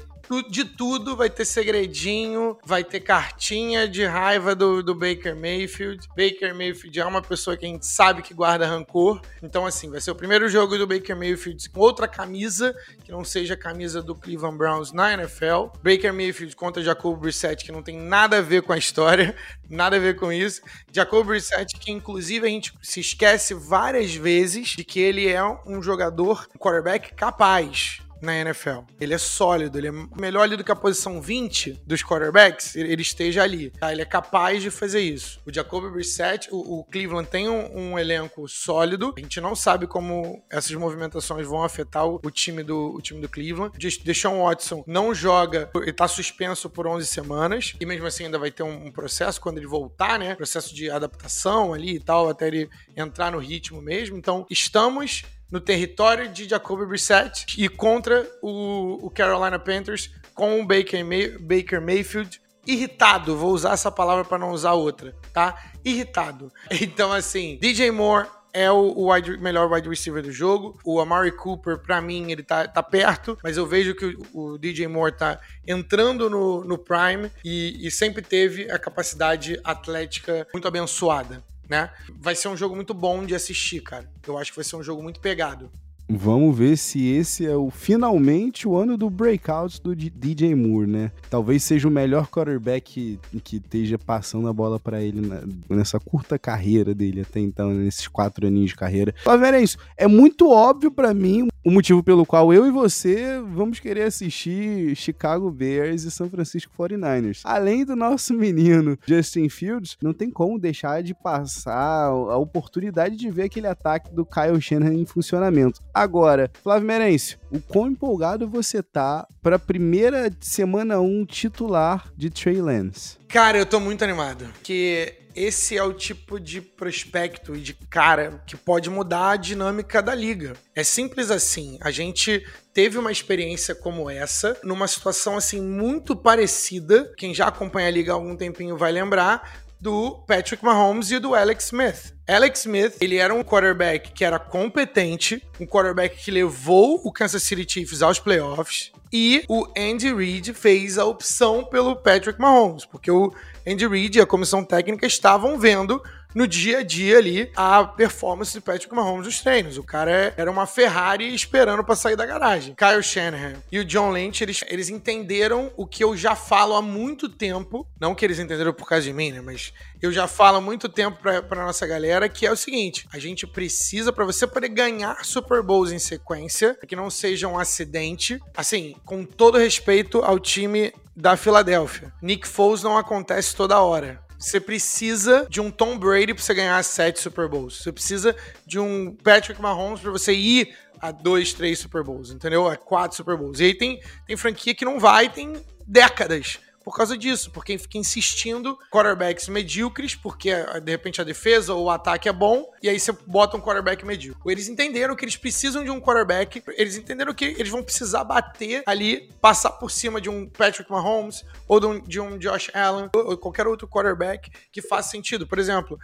[0.49, 6.07] de tudo, vai ter segredinho, vai ter cartinha de raiva do, do Baker Mayfield.
[6.09, 9.21] Baker Mayfield é uma pessoa que a gente sabe que guarda rancor.
[9.41, 13.23] Então, assim, vai ser o primeiro jogo do Baker Mayfield com outra camisa, que não
[13.23, 15.67] seja a camisa do Cleveland Browns na NFL.
[15.83, 19.35] Baker Mayfield contra Jacob Brissett, que não tem nada a ver com a história,
[19.69, 20.61] nada a ver com isso.
[20.91, 25.81] Jacob Brissett, que inclusive a gente se esquece várias vezes de que ele é um
[25.81, 28.79] jogador, um quarterback capaz na NFL.
[28.99, 33.01] Ele é sólido, ele é melhor ali do que a posição 20 dos quarterbacks, ele
[33.01, 33.69] esteja ali.
[33.71, 33.91] Tá?
[33.91, 35.39] Ele é capaz de fazer isso.
[35.45, 39.13] O Jacoby Brissett, o, o Cleveland tem um, um, elenco sólido.
[39.17, 43.21] A gente não sabe como essas movimentações vão afetar o, o time do o time
[43.21, 43.77] do Cleveland.
[44.03, 48.51] Deshaun Watson não joga, ele tá suspenso por 11 semanas e mesmo assim ainda vai
[48.51, 50.35] ter um, um processo quando ele voltar, né?
[50.35, 54.17] Processo de adaptação ali e tal, até ele entrar no ritmo mesmo.
[54.17, 60.65] Então, estamos no território de Jacoby Brissett e contra o, o Carolina Panthers com o
[60.65, 65.55] Baker, May, Baker Mayfield irritado, vou usar essa palavra para não usar outra, tá?
[65.85, 66.51] Irritado.
[66.81, 70.79] Então, assim, DJ Moore é o, wide, melhor wide receiver do jogo.
[70.83, 74.57] O Amari Cooper, para mim, ele tá, tá perto, mas eu vejo que o, o
[74.57, 80.67] DJ Moore tá entrando no, no prime e, e sempre teve a capacidade atlética muito
[80.67, 81.89] abençoada né?
[82.19, 84.09] Vai ser um jogo muito bom de assistir, cara.
[84.27, 85.71] Eu acho que vai ser um jogo muito pegado.
[86.09, 91.11] Vamos ver se esse é o finalmente o ano do breakout do DJ Moore, né?
[91.29, 95.99] Talvez seja o melhor quarterback que, que esteja passando a bola para ele na, nessa
[95.99, 99.15] curta carreira dele até então, nesses quatro aninhos de carreira.
[99.25, 99.77] Mas, velho, é isso.
[99.95, 104.95] É muito óbvio para mim o motivo pelo qual eu e você vamos querer assistir
[104.95, 107.41] Chicago Bears e São Francisco 49ers.
[107.43, 113.31] Além do nosso menino Justin Fields, não tem como deixar de passar a oportunidade de
[113.31, 115.81] ver aquele ataque do Kyle Shanahan em funcionamento.
[115.93, 122.61] Agora, Flávio Merencio, o quão empolgado você tá pra primeira semana 1 titular de Trey
[122.61, 123.17] Lance?
[123.27, 124.45] Cara, eu tô muito animado.
[124.61, 130.01] Que esse é o tipo de prospecto e de cara que pode mudar a dinâmica
[130.01, 130.53] da liga.
[130.75, 131.77] É simples assim.
[131.81, 137.11] A gente teve uma experiência como essa, numa situação assim muito parecida.
[137.17, 141.35] Quem já acompanha a liga há algum tempinho vai lembrar do Patrick Mahomes e do
[141.35, 142.13] Alex Smith.
[142.25, 147.43] Alex Smith, ele era um quarterback que era competente, um quarterback que levou o Kansas
[147.43, 153.11] City Chiefs aos playoffs, e o Andy Reid fez a opção pelo Patrick Mahomes, porque
[153.11, 153.33] o
[153.65, 158.53] Andy Reid e a comissão técnica estavam vendo no dia a dia ali a performance
[158.53, 159.77] do Patrick Mahomes nos treinos.
[159.77, 162.75] O cara era uma Ferrari esperando para sair da garagem.
[162.75, 166.81] Kyle Shanahan e o John Lynch, eles, eles entenderam o que eu já falo há
[166.81, 167.87] muito tempo.
[167.99, 169.41] Não que eles entenderam por causa de mim, né?
[169.41, 173.07] Mas eu já falo há muito tempo pra, pra nossa galera, que é o seguinte:
[173.11, 177.57] a gente precisa, para você poder ganhar Super Bowls em sequência, que não seja um
[177.57, 182.11] acidente, assim, com todo respeito ao time da Filadélfia.
[182.21, 184.22] Nick Foles não acontece toda hora.
[184.43, 187.81] Você precisa de um Tom Brady para você ganhar sete Super Bowls.
[187.81, 192.67] Você precisa de um Patrick Mahomes para você ir a dois, três Super Bowls, entendeu?
[192.67, 193.61] A quatro Super Bowls.
[193.61, 195.53] E aí tem, tem franquia que não vai, tem
[195.87, 200.51] décadas por causa disso, porque fica insistindo quarterbacks medíocres, porque
[200.83, 204.05] de repente a defesa ou o ataque é bom, e aí você bota um quarterback
[204.05, 204.41] medíocre.
[204.51, 208.83] Eles entenderam que eles precisam de um quarterback, eles entenderam que eles vão precisar bater
[208.85, 213.09] ali, passar por cima de um Patrick Mahomes ou de um, de um Josh Allen
[213.13, 215.47] ou qualquer outro quarterback que faça sentido.
[215.47, 215.99] Por exemplo,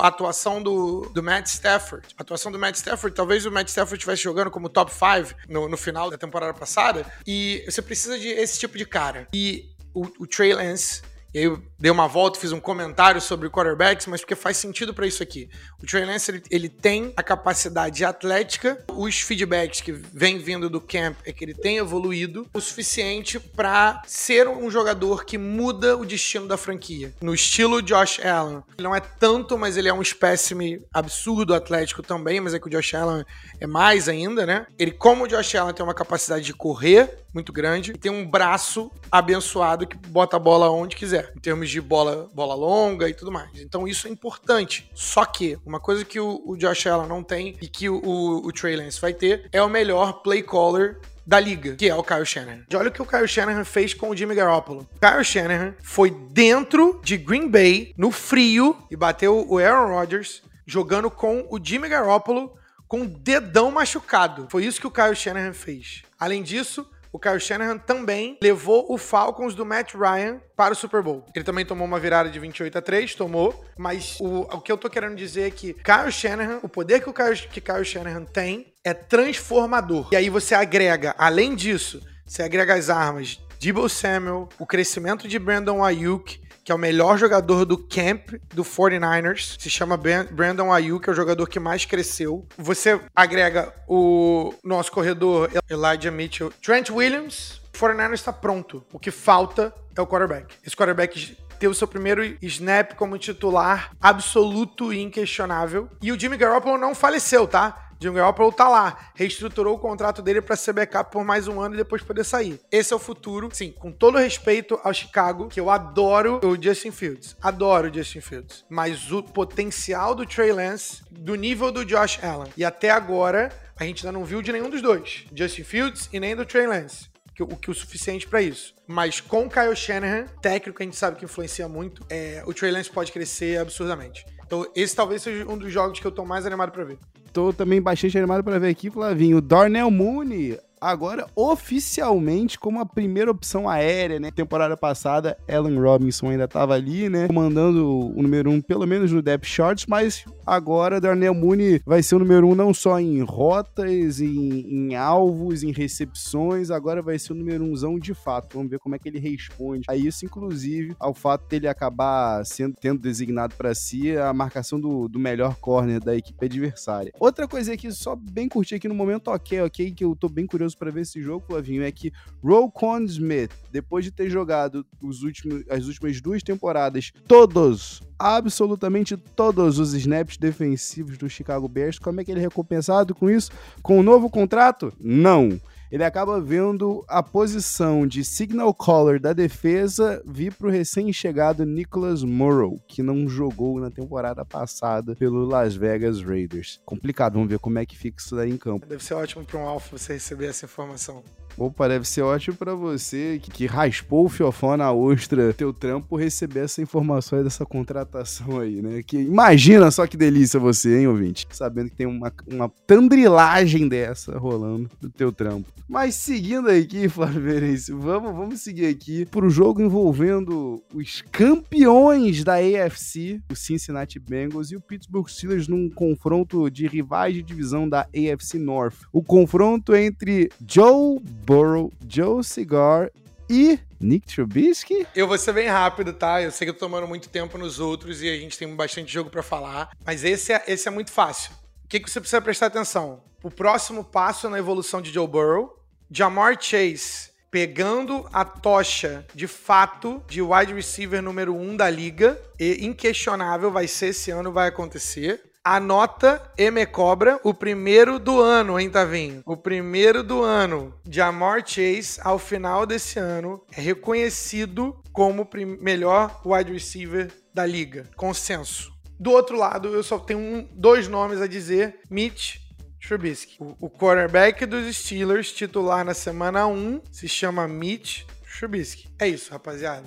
[0.00, 2.06] a atuação do, do Matt Stafford.
[2.16, 5.68] A atuação do Matt Stafford, talvez o Matt Stafford estivesse jogando como top 5 no,
[5.68, 9.28] no final da temporada passada, e você precisa de esse tipo de cara.
[9.32, 11.02] E o, o Trey Lance
[11.34, 14.92] e aí eu dei uma volta, fiz um comentário sobre quarterbacks, mas porque faz sentido
[14.92, 15.48] para isso aqui.
[15.82, 20.80] O Trey Lance, ele, ele, tem a capacidade atlética, os feedbacks que vem vindo do
[20.80, 26.04] camp é que ele tem evoluído o suficiente para ser um jogador que muda o
[26.04, 27.14] destino da franquia.
[27.20, 28.62] No estilo Josh Allen.
[28.76, 32.66] Ele não é tanto, mas ele é um espécime absurdo atlético também, mas é que
[32.66, 33.24] o Josh Allen
[33.58, 34.66] é mais ainda, né?
[34.78, 38.90] Ele, como o Josh Allen tem uma capacidade de correr muito grande, tem um braço
[39.10, 43.30] abençoado que bota a bola onde quiser em termos de bola, bola longa e tudo
[43.30, 43.50] mais.
[43.60, 44.90] Então isso é importante.
[44.94, 48.46] Só que uma coisa que o, o Josh Allen não tem e que o, o,
[48.46, 52.02] o Trey Lance vai ter é o melhor play caller da liga, que é o
[52.02, 52.64] Kyle Shanahan.
[52.74, 54.88] Olha o que o Kyle Shanahan fez com o Jimmy Garoppolo.
[54.96, 60.42] O Kyle Shanahan foi dentro de Green Bay, no frio, e bateu o Aaron Rodgers
[60.66, 62.56] jogando com o Jimmy Garoppolo
[62.88, 64.48] com o dedão machucado.
[64.50, 66.02] Foi isso que o Kyle Shanahan fez.
[66.18, 71.02] Além disso, o Kyle Shanahan também levou o Falcons do Matt Ryan para o Super
[71.02, 71.26] Bowl.
[71.34, 74.78] Ele também tomou uma virada de 28 a 3, tomou, mas o, o que eu
[74.78, 78.24] tô querendo dizer é que Kyle Shanahan, o poder que o Kyle, que Kyle Shanahan
[78.24, 80.08] tem é transformador.
[80.10, 85.38] E aí você agrega, além disso, você agrega as armas Debo Samuel, o crescimento de
[85.38, 89.60] Brandon Ayuk, que é o melhor jogador do camp do 49ers.
[89.60, 92.46] Se chama Brandon Ayuk, é o jogador que mais cresceu.
[92.56, 97.60] Você agrega o nosso corredor Elijah Mitchell, Trent Williams.
[97.74, 98.84] O 49ers está pronto.
[98.92, 100.54] O que falta é o quarterback.
[100.64, 105.88] Esse quarterback ter o seu primeiro snap como titular absoluto e inquestionável.
[106.02, 107.90] E o Jimmy Garoppolo não faleceu, tá?
[108.02, 111.74] Jimmy Garoppolo tá lá, reestruturou o contrato dele para ser backup por mais um ano
[111.74, 112.60] e depois poder sair.
[112.70, 116.90] Esse é o futuro, sim, com todo respeito ao Chicago, que eu adoro o Justin
[116.90, 122.18] Fields, adoro o Justin Fields, mas o potencial do Trey Lance, do nível do Josh
[122.22, 126.08] Allen, e até agora a gente ainda não viu de nenhum dos dois, Justin Fields
[126.12, 128.74] e nem do Trey Lance o que o suficiente para isso.
[128.86, 132.54] Mas com o Kyle Shanahan, técnico que a gente sabe que influencia muito, é, o
[132.54, 134.24] Trey Lance pode crescer absurdamente.
[134.52, 136.98] Então, esse talvez seja um dos jogos que eu tô mais animado para ver.
[137.32, 139.40] Tô também bastante animado para ver aqui, Flavinho.
[139.40, 144.30] Darnell Mooney agora oficialmente como a primeira opção aérea, né?
[144.30, 147.28] Temporada passada, Allen Robinson ainda estava ali, né?
[147.28, 152.16] Comandando o número um, pelo menos no depth charts, mas agora Darnell Mooney vai ser
[152.16, 157.32] o número um não só em rotas, em, em alvos, em recepções, agora vai ser
[157.32, 158.54] o número umzão de fato.
[158.54, 162.74] Vamos ver como é que ele responde a isso, inclusive ao fato dele acabar sendo
[162.80, 167.12] tendo designado para si a marcação do, do melhor corner da equipe adversária.
[167.20, 170.46] Outra coisa aqui, só bem curtir aqui no momento, ok, ok, que eu tô bem
[170.46, 175.22] curioso para ver esse jogo, Flavinho, é que Rokon Smith, depois de ter jogado os
[175.22, 182.20] últimos, as últimas duas temporadas, todos, absolutamente todos os snaps defensivos do Chicago Bears, como
[182.20, 183.50] é que ele é recompensado com isso?
[183.82, 184.92] Com um novo contrato?
[185.00, 185.60] Não
[185.92, 192.24] ele acaba vendo a posição de signal caller da defesa vir para o recém-chegado Nicholas
[192.24, 196.80] Morrow, que não jogou na temporada passada pelo Las Vegas Raiders.
[196.86, 198.86] Complicado, vamos ver como é que fica isso daí em campo.
[198.86, 201.22] Deve ser ótimo para um alfa você receber essa informação.
[201.56, 206.16] Opa, deve ser ótimo para você que, que, raspou o fiofó na ostra teu trampo
[206.16, 209.02] receber essa informação aí dessa contratação aí, né?
[209.02, 211.46] Que imagina só que delícia você, hein, ouvinte?
[211.50, 215.68] Sabendo que tem uma, uma tandrilagem dessa rolando no teu trampo.
[215.88, 222.54] Mas seguindo aqui, Flávio Verense, vamos, vamos seguir aqui pro jogo envolvendo os campeões da
[222.54, 228.02] AFC, o Cincinnati Bengals e o Pittsburgh Steelers num confronto de rivais de divisão da
[228.02, 228.96] AFC North.
[229.12, 233.10] O confronto entre Joe Burrow, Joe Cigar
[233.48, 235.06] e Nick Trubisky?
[235.14, 236.42] Eu vou ser bem rápido, tá?
[236.42, 239.12] Eu sei que eu tô tomando muito tempo nos outros e a gente tem bastante
[239.12, 241.61] jogo para falar, mas esse é, esse é muito fácil.
[241.92, 243.22] Que, que você precisa prestar atenção?
[243.42, 245.78] O próximo passo na evolução de Joe Burrow,
[246.10, 252.86] Jamar Chase pegando a tocha de fato de wide receiver número um da liga, e
[252.86, 255.42] inquestionável vai ser esse ano, vai acontecer.
[255.62, 259.42] Anota e me cobra o primeiro do ano, hein, Tavinho?
[259.44, 260.94] O primeiro do ano.
[261.06, 268.08] Jamar Chase, ao final desse ano, é reconhecido como o melhor wide receiver da liga.
[268.16, 268.91] Consenso.
[269.22, 272.56] Do outro lado, eu só tenho um, dois nomes a dizer: Mitch
[273.00, 273.54] Trubisky.
[273.60, 278.24] O, o quarterback dos Steelers, titular na semana 1, se chama Mitch
[278.62, 279.08] Trubisky.
[279.18, 280.04] É isso, rapaziada.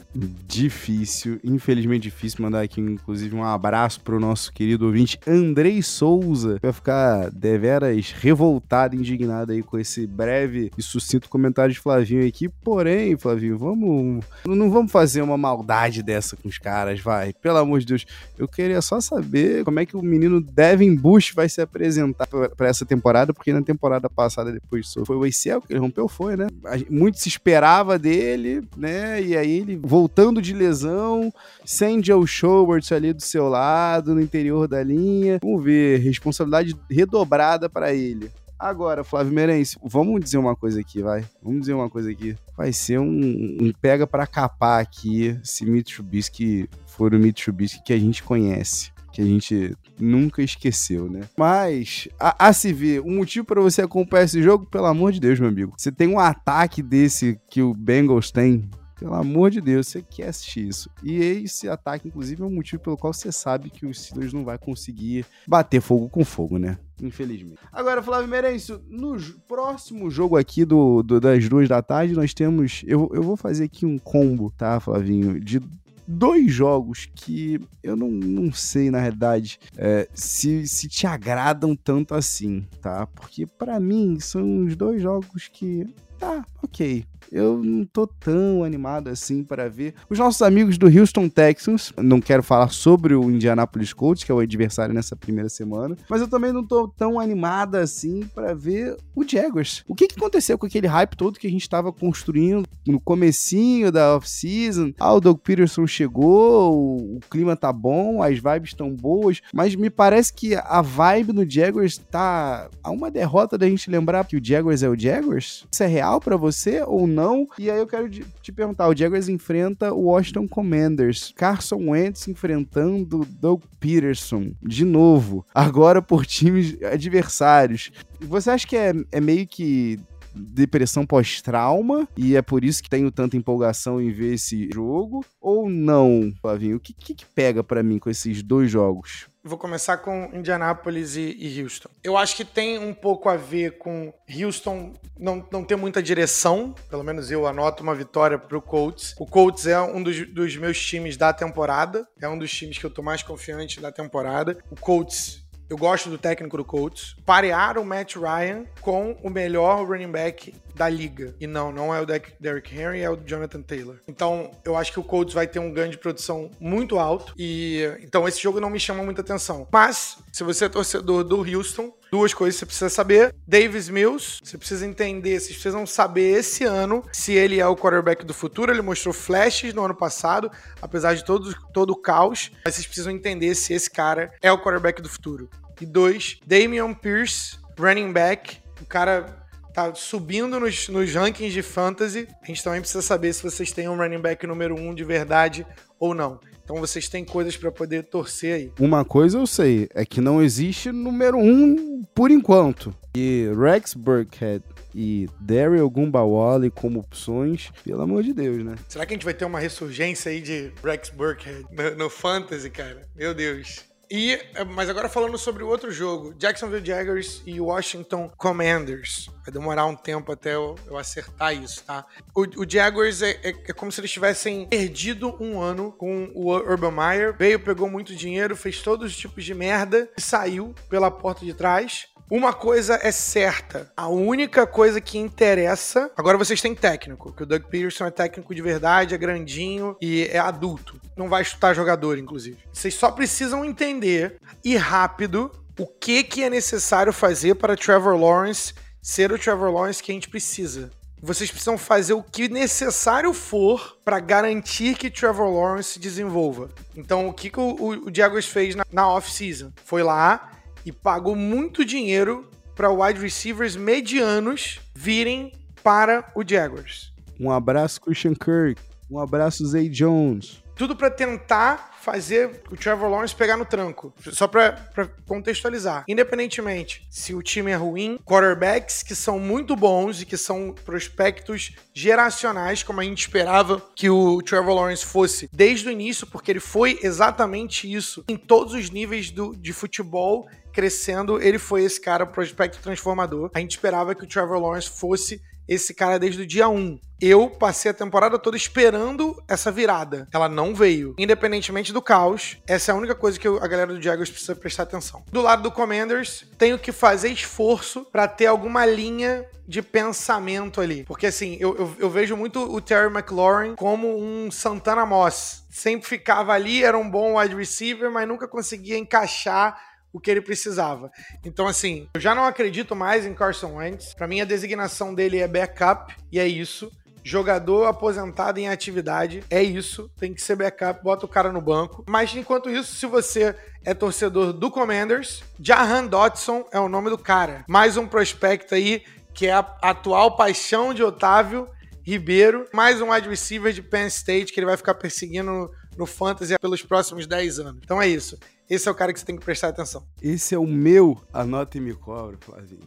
[0.48, 6.58] Difícil, infelizmente difícil mandar aqui, inclusive, um abraço pro nosso querido ouvinte Andrei Souza.
[6.62, 12.48] Vai ficar deveras revoltado, indignado aí com esse breve e sucinto comentário de Flavinho aqui.
[12.48, 14.24] Porém, Flavinho, vamos.
[14.46, 17.34] Não vamos fazer uma maldade dessa com os caras, vai.
[17.34, 18.06] Pelo amor de Deus.
[18.38, 22.70] Eu queria só saber como é que o menino Devin Bush vai se apresentar para
[22.70, 26.48] essa temporada, porque na temporada passada, depois foi o ACL que ele rompeu, foi, né?
[26.90, 28.45] Muito se esperava dele,
[28.78, 29.22] né?
[29.22, 31.34] E aí ele voltando de lesão,
[31.64, 35.40] sem Joe Schobert ali do seu lado, no interior da linha.
[35.42, 38.32] Vamos ver, responsabilidade redobrada para ele.
[38.58, 41.26] Agora, Flávio Merense, vamos dizer uma coisa aqui, vai.
[41.44, 42.36] Vamos dizer uma coisa aqui.
[42.56, 47.98] Vai ser um, um pega para capar aqui se Mitsubishi for o Mitsubishi que a
[47.98, 51.22] gente conhece que a gente nunca esqueceu, né?
[51.38, 55.22] Mas, a, a se ver, um motivo para você acompanhar esse jogo, pelo amor de
[55.22, 55.74] Deus, meu amigo.
[55.78, 60.28] Você tem um ataque desse que o Bengals tem, pelo amor de Deus, você quer
[60.28, 60.90] assistir isso.
[61.02, 64.44] E esse ataque, inclusive, é um motivo pelo qual você sabe que os Steelers não
[64.44, 66.78] vai conseguir bater fogo com fogo, né?
[67.02, 67.60] Infelizmente.
[67.72, 72.84] Agora, Flávio Merencio, no próximo jogo aqui do, do, das duas da tarde, nós temos.
[72.86, 75.40] Eu, eu vou fazer aqui um combo, tá, Flavinho?
[75.40, 75.62] De
[76.08, 82.14] dois jogos que eu não, não sei, na realidade, é, se, se te agradam tanto
[82.14, 83.08] assim, tá?
[83.08, 85.88] Porque para mim são os dois jogos que.
[86.18, 89.94] Tá, ok eu não tô tão animado assim para ver.
[90.10, 94.36] Os nossos amigos do Houston Texans, não quero falar sobre o Indianapolis Colts, que é
[94.36, 98.98] o adversário nessa primeira semana, mas eu também não tô tão animada assim para ver
[99.16, 99.84] o Jaguars.
[99.88, 103.92] O que, que aconteceu com aquele hype todo que a gente tava construindo no comecinho
[103.92, 104.94] da off-season?
[105.00, 109.76] Ah, o Doug Peterson chegou, o, o clima tá bom, as vibes estão boas, mas
[109.76, 114.38] me parece que a vibe no Jaguars tá a uma derrota da gente lembrar que
[114.38, 115.66] o Jaguars é o Jaguars.
[115.72, 117.15] Isso é real para você ou não.
[117.58, 121.34] E aí eu quero te perguntar: o Jaguars enfrenta o Washington Commanders.
[121.36, 127.92] Carson Wentz enfrentando Doug Peterson de novo, agora por times adversários.
[128.22, 130.00] Você acha que é, é meio que
[130.36, 135.26] depressão pós-trauma e é por isso que tenho tanta empolgação em ver esse jogo?
[135.40, 136.78] Ou não, Flavinho?
[136.78, 139.28] O que, que, que pega para mim com esses dois jogos?
[139.48, 141.88] Vou começar com Indianapolis e, e, Houston.
[142.04, 146.74] Eu acho que tem um pouco a ver com Houston não, não ter muita direção.
[146.90, 149.14] Pelo menos eu anoto uma vitória pro Colts.
[149.20, 152.08] O Colts é um dos, dos meus times da temporada.
[152.20, 154.58] É um dos times que eu tô mais confiante da temporada.
[154.72, 157.16] O Colts eu gosto do técnico do Colts.
[157.26, 161.36] Parear o Matt Ryan com o melhor running back da liga.
[161.40, 163.98] E não, não é o Derrick Henry, é o Jonathan Taylor.
[164.08, 167.34] Então, eu acho que o Colts vai ter um ganho de produção muito alto.
[167.38, 169.68] E então esse jogo não me chama muita atenção.
[169.72, 173.34] Mas, se você é torcedor do Houston, duas coisas você precisa saber.
[173.48, 178.26] Davis Mills, você precisa entender, vocês precisam saber esse ano se ele é o quarterback
[178.26, 178.72] do futuro.
[178.72, 180.52] Ele mostrou flashes no ano passado,
[180.82, 182.52] apesar de todo, todo o caos.
[182.64, 185.50] Mas vocês precisam entender se esse cara é o quarterback do futuro.
[185.80, 188.60] E dois, Damian Pierce, running back.
[188.82, 189.45] O cara
[189.76, 192.28] tá subindo nos, nos rankings de fantasy.
[192.42, 195.68] A gente também precisa saber se vocês têm um running back número um de verdade
[196.00, 196.40] ou não.
[196.64, 198.72] Então vocês têm coisas para poder torcer aí.
[198.80, 202.96] Uma coisa eu sei, é que não existe número um por enquanto.
[203.16, 204.64] E Rex Burkhead
[204.94, 208.76] e Daryl Gumbawale como opções, pelo amor de Deus, né?
[208.88, 212.70] Será que a gente vai ter uma ressurgência aí de Rex Burkhead no, no Fantasy,
[212.70, 213.08] cara?
[213.16, 213.86] Meu Deus.
[214.10, 219.30] E, é, mas agora falando sobre o outro jogo, Jacksonville Jaguars e Washington Commanders.
[219.44, 222.06] Vai demorar um tempo até eu, eu acertar isso, tá?
[222.34, 226.52] O, o Jaguars é, é, é, como se eles tivessem perdido um ano com o
[226.52, 227.36] Urban Meyer.
[227.38, 231.54] Veio, pegou muito dinheiro, fez todos os tipos de merda e saiu pela porta de
[231.54, 233.92] trás Uma coisa é certa.
[233.96, 236.12] A única coisa que interessa.
[236.18, 240.28] Agora vocês têm técnico, que o Doug Peterson é técnico de verdade, é grandinho e
[240.32, 241.00] é adulto.
[241.16, 242.58] Não vai chutar jogador, inclusive.
[242.74, 248.74] Vocês só precisam entender e rápido o que, que é necessário fazer para Trevor Lawrence
[249.02, 250.90] ser o Trevor Lawrence que a gente precisa.
[251.22, 256.70] Vocês precisam fazer o que necessário for para garantir que Trevor Lawrence se desenvolva.
[256.96, 259.72] Então, o que, que o, o, Jaguars fez na, na off-season?
[259.84, 260.52] Foi lá
[260.86, 267.12] e pagou muito dinheiro para wide receivers medianos virem para o Jaguars.
[267.40, 268.82] Um abraço, Christian Kirk.
[269.10, 270.64] Um abraço, Zay Jones.
[270.76, 274.14] Tudo para tentar fazer o Trevor Lawrence pegar no tranco.
[274.32, 274.78] Só para
[275.26, 276.04] contextualizar.
[276.08, 281.72] Independentemente se o time é ruim, quarterbacks que são muito bons e que são prospectos
[281.94, 286.60] geracionais, como a gente esperava que o Trevor Lawrence fosse desde o início, porque ele
[286.60, 292.26] foi exatamente isso em todos os níveis do, de futebol crescendo, ele foi esse cara
[292.26, 293.50] prospecto transformador.
[293.56, 297.00] A gente esperava que o Trevor Lawrence fosse esse cara desde o dia 1.
[297.20, 300.28] Eu passei a temporada toda esperando essa virada.
[300.34, 301.16] Ela não veio.
[301.18, 304.84] Independentemente do caos, essa é a única coisa que a galera do Jaguars precisa prestar
[304.84, 305.24] atenção.
[305.32, 311.04] Do lado do Commanders, tenho que fazer esforço para ter alguma linha de pensamento ali.
[311.06, 315.64] Porque assim, eu, eu, eu, vejo muito o Terry McLaurin como um Santana Moss.
[315.72, 319.76] Sempre ficava ali, era um bom wide receiver, mas nunca conseguia encaixar
[320.16, 321.12] o que ele precisava.
[321.44, 324.14] Então, assim, eu já não acredito mais em Carson Wentz.
[324.14, 326.90] Para mim, a designação dele é backup e é isso.
[327.22, 330.10] Jogador aposentado em atividade, é isso.
[330.18, 332.06] Tem que ser backup, bota o cara no banco.
[332.08, 333.54] Mas enquanto isso, se você
[333.84, 337.66] é torcedor do Commanders, Jahan Dodson é o nome do cara.
[337.68, 339.04] Mais um prospecto aí
[339.34, 341.68] que é a atual paixão de Otávio
[342.04, 346.58] Ribeiro, mais um wide receiver de Penn State que ele vai ficar perseguindo no Fantasy
[346.60, 347.82] pelos próximos 10 anos.
[347.84, 348.38] Então é isso.
[348.68, 350.04] Esse é o cara que você tem que prestar atenção.
[350.20, 352.82] Esse é o meu Anota e Me Cobra, Flavinho.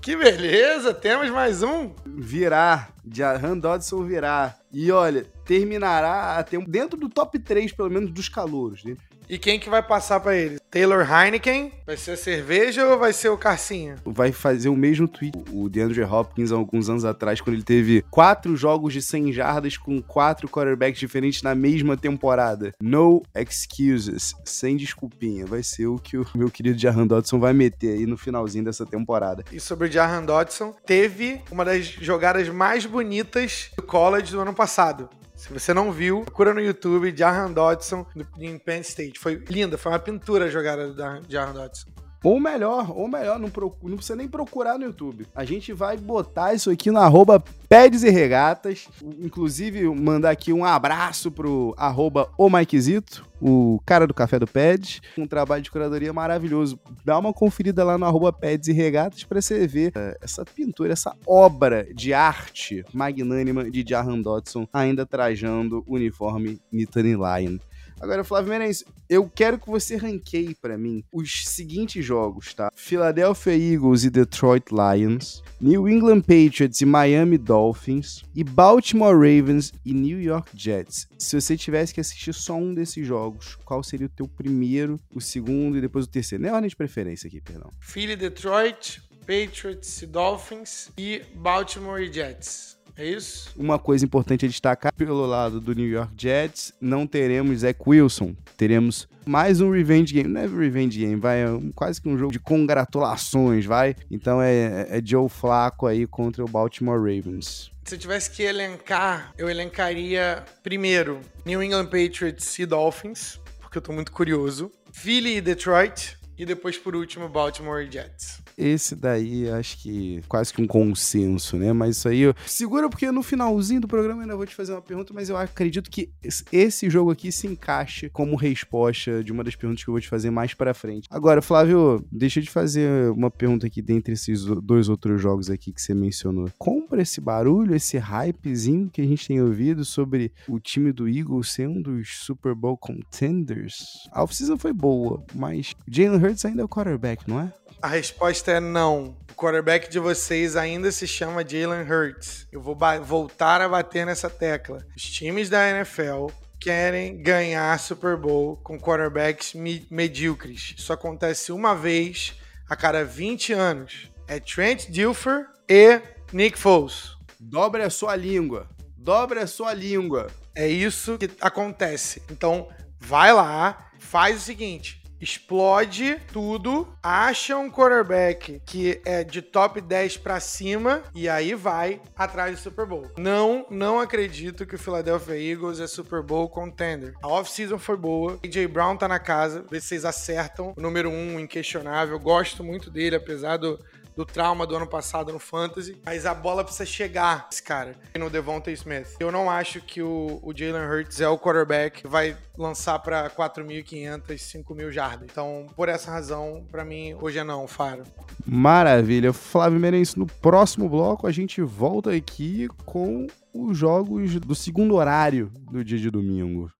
[0.00, 1.92] Que beleza, temos mais um.
[2.06, 4.58] Virar, de Han Dodson virar.
[4.72, 8.84] E olha, terminará até dentro do top 3, pelo menos, dos calouros.
[8.84, 8.96] Né?
[9.28, 10.59] E quem que vai passar para ele?
[10.70, 11.72] Taylor Heineken?
[11.84, 13.96] Vai ser a cerveja ou vai ser o Carcinha?
[14.04, 15.36] Vai fazer o mesmo tweet.
[15.52, 19.76] O DeAndre Hopkins, há alguns anos atrás, quando ele teve quatro jogos de 100 jardas
[19.76, 22.72] com quatro quarterbacks diferentes na mesma temporada.
[22.80, 24.36] No excuses.
[24.44, 25.44] Sem desculpinha.
[25.44, 28.86] Vai ser o que o meu querido Jahan Dodson vai meter aí no finalzinho dessa
[28.86, 29.44] temporada.
[29.50, 34.54] E sobre o Jahan Dodson, teve uma das jogadas mais bonitas do college do ano
[34.54, 35.08] passado.
[35.40, 38.04] Se você não viu, procura no YouTube Jahan Dodson
[38.38, 39.18] em Penn State.
[39.18, 41.88] Foi linda, foi uma pintura a jogada da Jahan Dodson.
[42.22, 45.26] Ou melhor, ou melhor, não, procura, não precisa nem procurar no YouTube.
[45.34, 48.88] A gente vai botar isso aqui no arroba Pedes e Regatas.
[49.20, 55.00] Inclusive, mandar aqui um abraço pro arroba o Mikezito, o cara do Café do Peds.
[55.16, 56.78] Um trabalho de curadoria maravilhoso.
[57.04, 60.92] Dá uma conferida lá no arroba Peds e Regatas pra você ver uh, essa pintura,
[60.92, 67.58] essa obra de arte magnânima de Jahan Dodson ainda trajando o uniforme Nittany Lion.
[68.00, 72.70] Agora, Flávio Meirelles, eu quero que você ranqueie para mim os seguintes jogos, tá?
[72.74, 79.92] Philadelphia Eagles e Detroit Lions, New England Patriots e Miami Dolphins, e Baltimore Ravens e
[79.92, 81.06] New York Jets.
[81.18, 85.20] Se você tivesse que assistir só um desses jogos, qual seria o teu primeiro, o
[85.20, 86.42] segundo e depois o terceiro?
[86.42, 87.70] Não é ordem de preferência aqui, perdão.
[87.80, 92.79] Philly, Detroit, Patriots e Dolphins e Baltimore Jets.
[93.00, 93.50] É isso?
[93.56, 98.36] Uma coisa importante a destacar, pelo lado do New York Jets, não teremos Zach Wilson.
[98.58, 100.28] Teremos mais um revenge game.
[100.28, 101.42] Não é revenge game, vai.
[101.42, 103.96] É quase que um jogo de congratulações, vai.
[104.10, 107.72] Então é, é Joe Flaco aí contra o Baltimore Ravens.
[107.86, 113.82] Se eu tivesse que elencar, eu elencaria primeiro New England Patriots e Dolphins, porque eu
[113.82, 114.70] tô muito curioso.
[114.92, 116.18] Philly e Detroit.
[116.36, 118.40] E depois, por último, Baltimore Jets.
[118.60, 121.72] Esse daí, acho que quase que um consenso, né?
[121.72, 124.82] Mas isso aí, segura porque no finalzinho do programa eu ainda vou te fazer uma
[124.82, 126.10] pergunta, mas eu acredito que
[126.52, 130.08] esse jogo aqui se encaixe como resposta de uma das perguntas que eu vou te
[130.08, 131.08] fazer mais para frente.
[131.10, 135.72] Agora, Flávio, deixa eu te fazer uma pergunta aqui dentre esses dois outros jogos aqui
[135.72, 136.50] que você mencionou.
[136.58, 141.50] Compra esse barulho, esse hypezinho que a gente tem ouvido sobre o time do Eagles
[141.50, 144.08] ser um dos Super Bowl contenders?
[144.12, 147.52] A off-season foi boa, mas Jalen Hurts ainda é o quarterback, não é?
[147.82, 149.16] A resposta é não.
[149.30, 152.46] O quarterback de vocês ainda se chama Jalen Hurts.
[152.52, 154.84] Eu vou voltar a bater nessa tecla.
[154.96, 156.26] Os times da NFL
[156.60, 159.54] querem ganhar Super Bowl com quarterbacks
[159.90, 160.74] medíocres.
[160.76, 162.34] Isso acontece uma vez
[162.68, 164.10] a cada 20 anos.
[164.28, 166.00] É Trent Dilfer e
[166.32, 167.16] Nick Foles.
[167.38, 168.68] Dobre a sua língua.
[168.96, 170.26] Dobre a sua língua.
[170.54, 172.22] É isso que acontece.
[172.30, 179.80] Então, vai lá, faz o seguinte: explode tudo, acha um quarterback que é de top
[179.80, 183.10] 10 para cima e aí vai atrás do Super Bowl.
[183.18, 187.14] Não, não acredito que o Philadelphia Eagles é Super Bowl contender.
[187.22, 190.72] A off-season foi boa, AJ Brown tá na casa, vê se vocês acertam.
[190.76, 193.78] O número um, inquestionável, gosto muito dele, apesar do
[194.16, 198.28] do trauma do ano passado no Fantasy, mas a bola precisa chegar, esse cara, no
[198.28, 199.16] Devonta Smith.
[199.18, 203.30] Eu não acho que o, o Jalen Hurts é o quarterback que vai lançar para
[203.30, 205.28] 4.500, 5.000 jardas.
[205.30, 208.04] Então, por essa razão, para mim, hoje é não, Faro.
[208.46, 209.32] Maravilha.
[209.32, 215.50] Flávio Merenço, no próximo bloco a gente volta aqui com os jogos do segundo horário
[215.70, 216.70] do dia de domingo.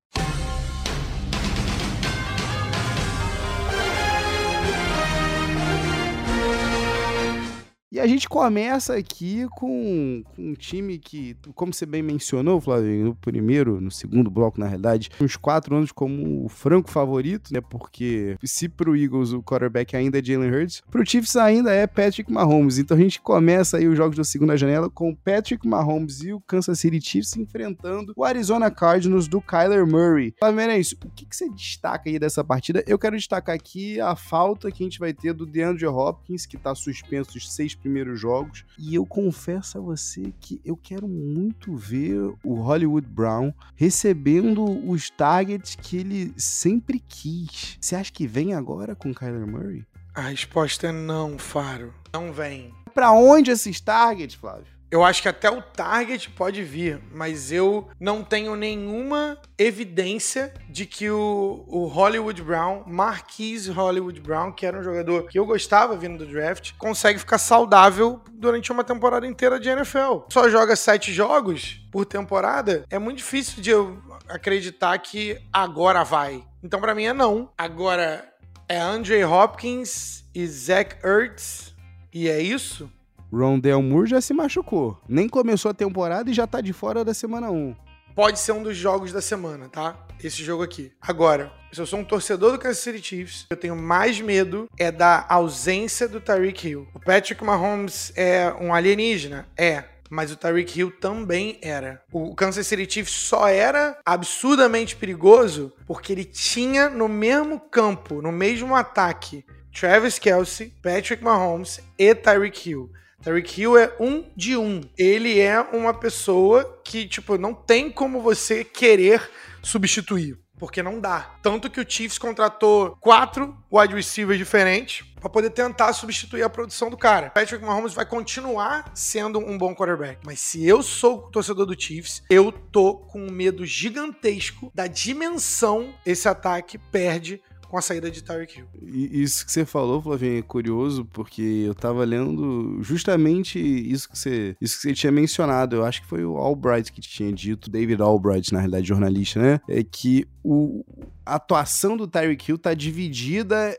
[7.93, 13.05] E a gente começa aqui com, com, um time que, como você bem mencionou, Flávio,
[13.05, 17.61] no primeiro, no segundo bloco, na realidade, uns quatro anos como o franco favorito, né?
[17.61, 22.33] Porque se pro Eagles o quarterback ainda é Jalen Hurts, pro Chiefs ainda é Patrick
[22.33, 22.79] Mahomes.
[22.79, 26.41] Então a gente começa aí os jogos da segunda janela com Patrick Mahomes e o
[26.41, 30.33] Kansas City Chiefs enfrentando o Arizona Cardinals do Kyler Murray.
[30.39, 30.79] Flávio, é.
[30.79, 32.85] O que, que você destaca aí dessa partida?
[32.87, 36.57] Eu quero destacar aqui a falta que a gente vai ter do DeAndre Hopkins, que
[36.57, 38.65] tá suspenso os seis primeiros jogos.
[38.79, 45.11] E eu confesso a você que eu quero muito ver o Hollywood Brown recebendo os
[45.11, 47.79] targets que ele sempre quis.
[47.81, 49.85] Você acha que vem agora com Kyler Murray?
[50.15, 51.95] A resposta é não, Faro.
[52.13, 52.75] Não vem.
[52.95, 54.80] Para onde esses targets, Flávio?
[54.91, 60.85] Eu acho que até o target pode vir, mas eu não tenho nenhuma evidência de
[60.85, 65.97] que o, o Hollywood Brown, Marquise Hollywood Brown, que era um jogador que eu gostava
[65.97, 70.23] vindo do draft, consegue ficar saudável durante uma temporada inteira de NFL.
[70.29, 76.45] Só joga sete jogos por temporada, é muito difícil de eu acreditar que agora vai.
[76.65, 77.53] Então, para mim, é não.
[77.57, 78.29] Agora,
[78.69, 81.75] é Andre Hopkins e Zach Ertz,
[82.13, 82.91] e é isso?
[83.33, 84.99] Rondell Moore já se machucou.
[85.09, 87.75] Nem começou a temporada e já tá de fora da semana 1.
[88.15, 89.97] Pode ser um dos jogos da semana, tá?
[90.23, 90.93] Esse jogo aqui.
[91.01, 94.91] Agora, se eu sou um torcedor do Kansas City Chiefs, eu tenho mais medo é
[94.91, 96.89] da ausência do Tyreek Hill.
[96.95, 99.49] O Patrick Mahomes é um alienígena?
[99.57, 102.03] É mas o Tyreek Hill também era.
[102.13, 108.33] O Kansas City Chiefs só era absurdamente perigoso porque ele tinha no mesmo campo, no
[108.33, 112.91] mesmo ataque, Travis Kelsey, Patrick Mahomes e Tyreek Hill.
[113.23, 114.81] Tyreek Hill é um de um.
[114.97, 119.31] Ele é uma pessoa que, tipo, não tem como você querer
[119.63, 120.39] substituir.
[120.59, 121.37] Porque não dá.
[121.43, 126.91] Tanto que o Chiefs contratou quatro wide receivers diferentes para poder tentar substituir a produção
[126.91, 127.31] do cara.
[127.31, 130.19] Patrick Mahomes vai continuar sendo um bom quarterback.
[130.25, 135.95] Mas se eu sou torcedor do Chiefs, eu tô com um medo gigantesco da dimensão
[136.05, 137.41] esse ataque perde
[137.71, 138.67] com a saída de Tyreek Hill.
[138.83, 144.57] Isso que você falou, Flavinho, é curioso, porque eu tava lendo justamente isso que você,
[144.61, 145.77] isso que você tinha mencionado.
[145.77, 149.61] Eu acho que foi o Albright que tinha dito, David Albright, na realidade, jornalista, né?
[149.69, 150.85] É que o,
[151.25, 153.77] a atuação do Tyreek Hill tá dividida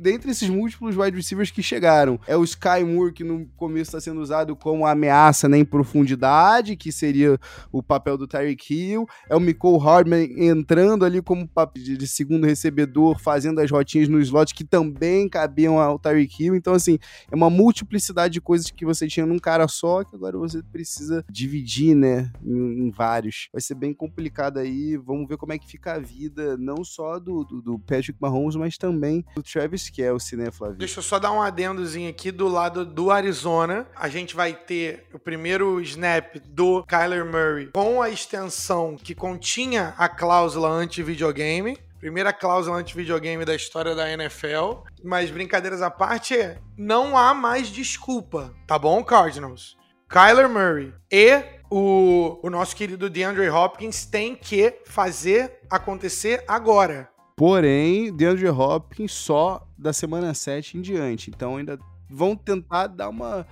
[0.00, 2.20] dentre esses múltiplos wide receivers que chegaram.
[2.26, 6.76] É o Sky Moore, que no começo está sendo usado como ameaça né, em profundidade,
[6.76, 7.38] que seria
[7.72, 9.06] o papel do Tyreek Hill.
[9.28, 14.54] É o Nicole Hardman entrando ali como de segundo recebedor, fazendo as rotinhas no slot
[14.54, 16.54] que também cabiam ao Tyreek Hill.
[16.54, 16.98] Então, assim,
[17.30, 21.24] é uma multiplicidade de coisas que você tinha num cara só, que agora você precisa
[21.30, 23.48] dividir, né, em, em vários.
[23.52, 24.96] Vai ser bem complicado aí.
[24.96, 28.56] Vamos ver como é que fica a vida não só do, do, do, Patrick Mahomes,
[28.56, 30.76] mas também do Travis Kelsey, né, Flávio?
[30.76, 33.86] Deixa eu só dar um adendozinho aqui do lado do Arizona.
[33.94, 39.94] A gente vai ter o primeiro snap do Kyler Murray com a extensão que continha
[39.96, 41.78] a cláusula anti-videogame.
[41.98, 44.84] Primeira cláusula anti-videogame da história da NFL.
[45.02, 46.36] Mas brincadeiras à parte,
[46.76, 49.76] não há mais desculpa, tá bom, Cardinals?
[50.08, 57.08] Kyler Murray e o, o nosso querido DeAndre Hopkins tem que fazer acontecer agora.
[57.36, 61.30] Porém, DeAndre Hopkins só da semana 7 em diante.
[61.30, 61.78] Então ainda
[62.10, 63.46] vão tentar dar uma.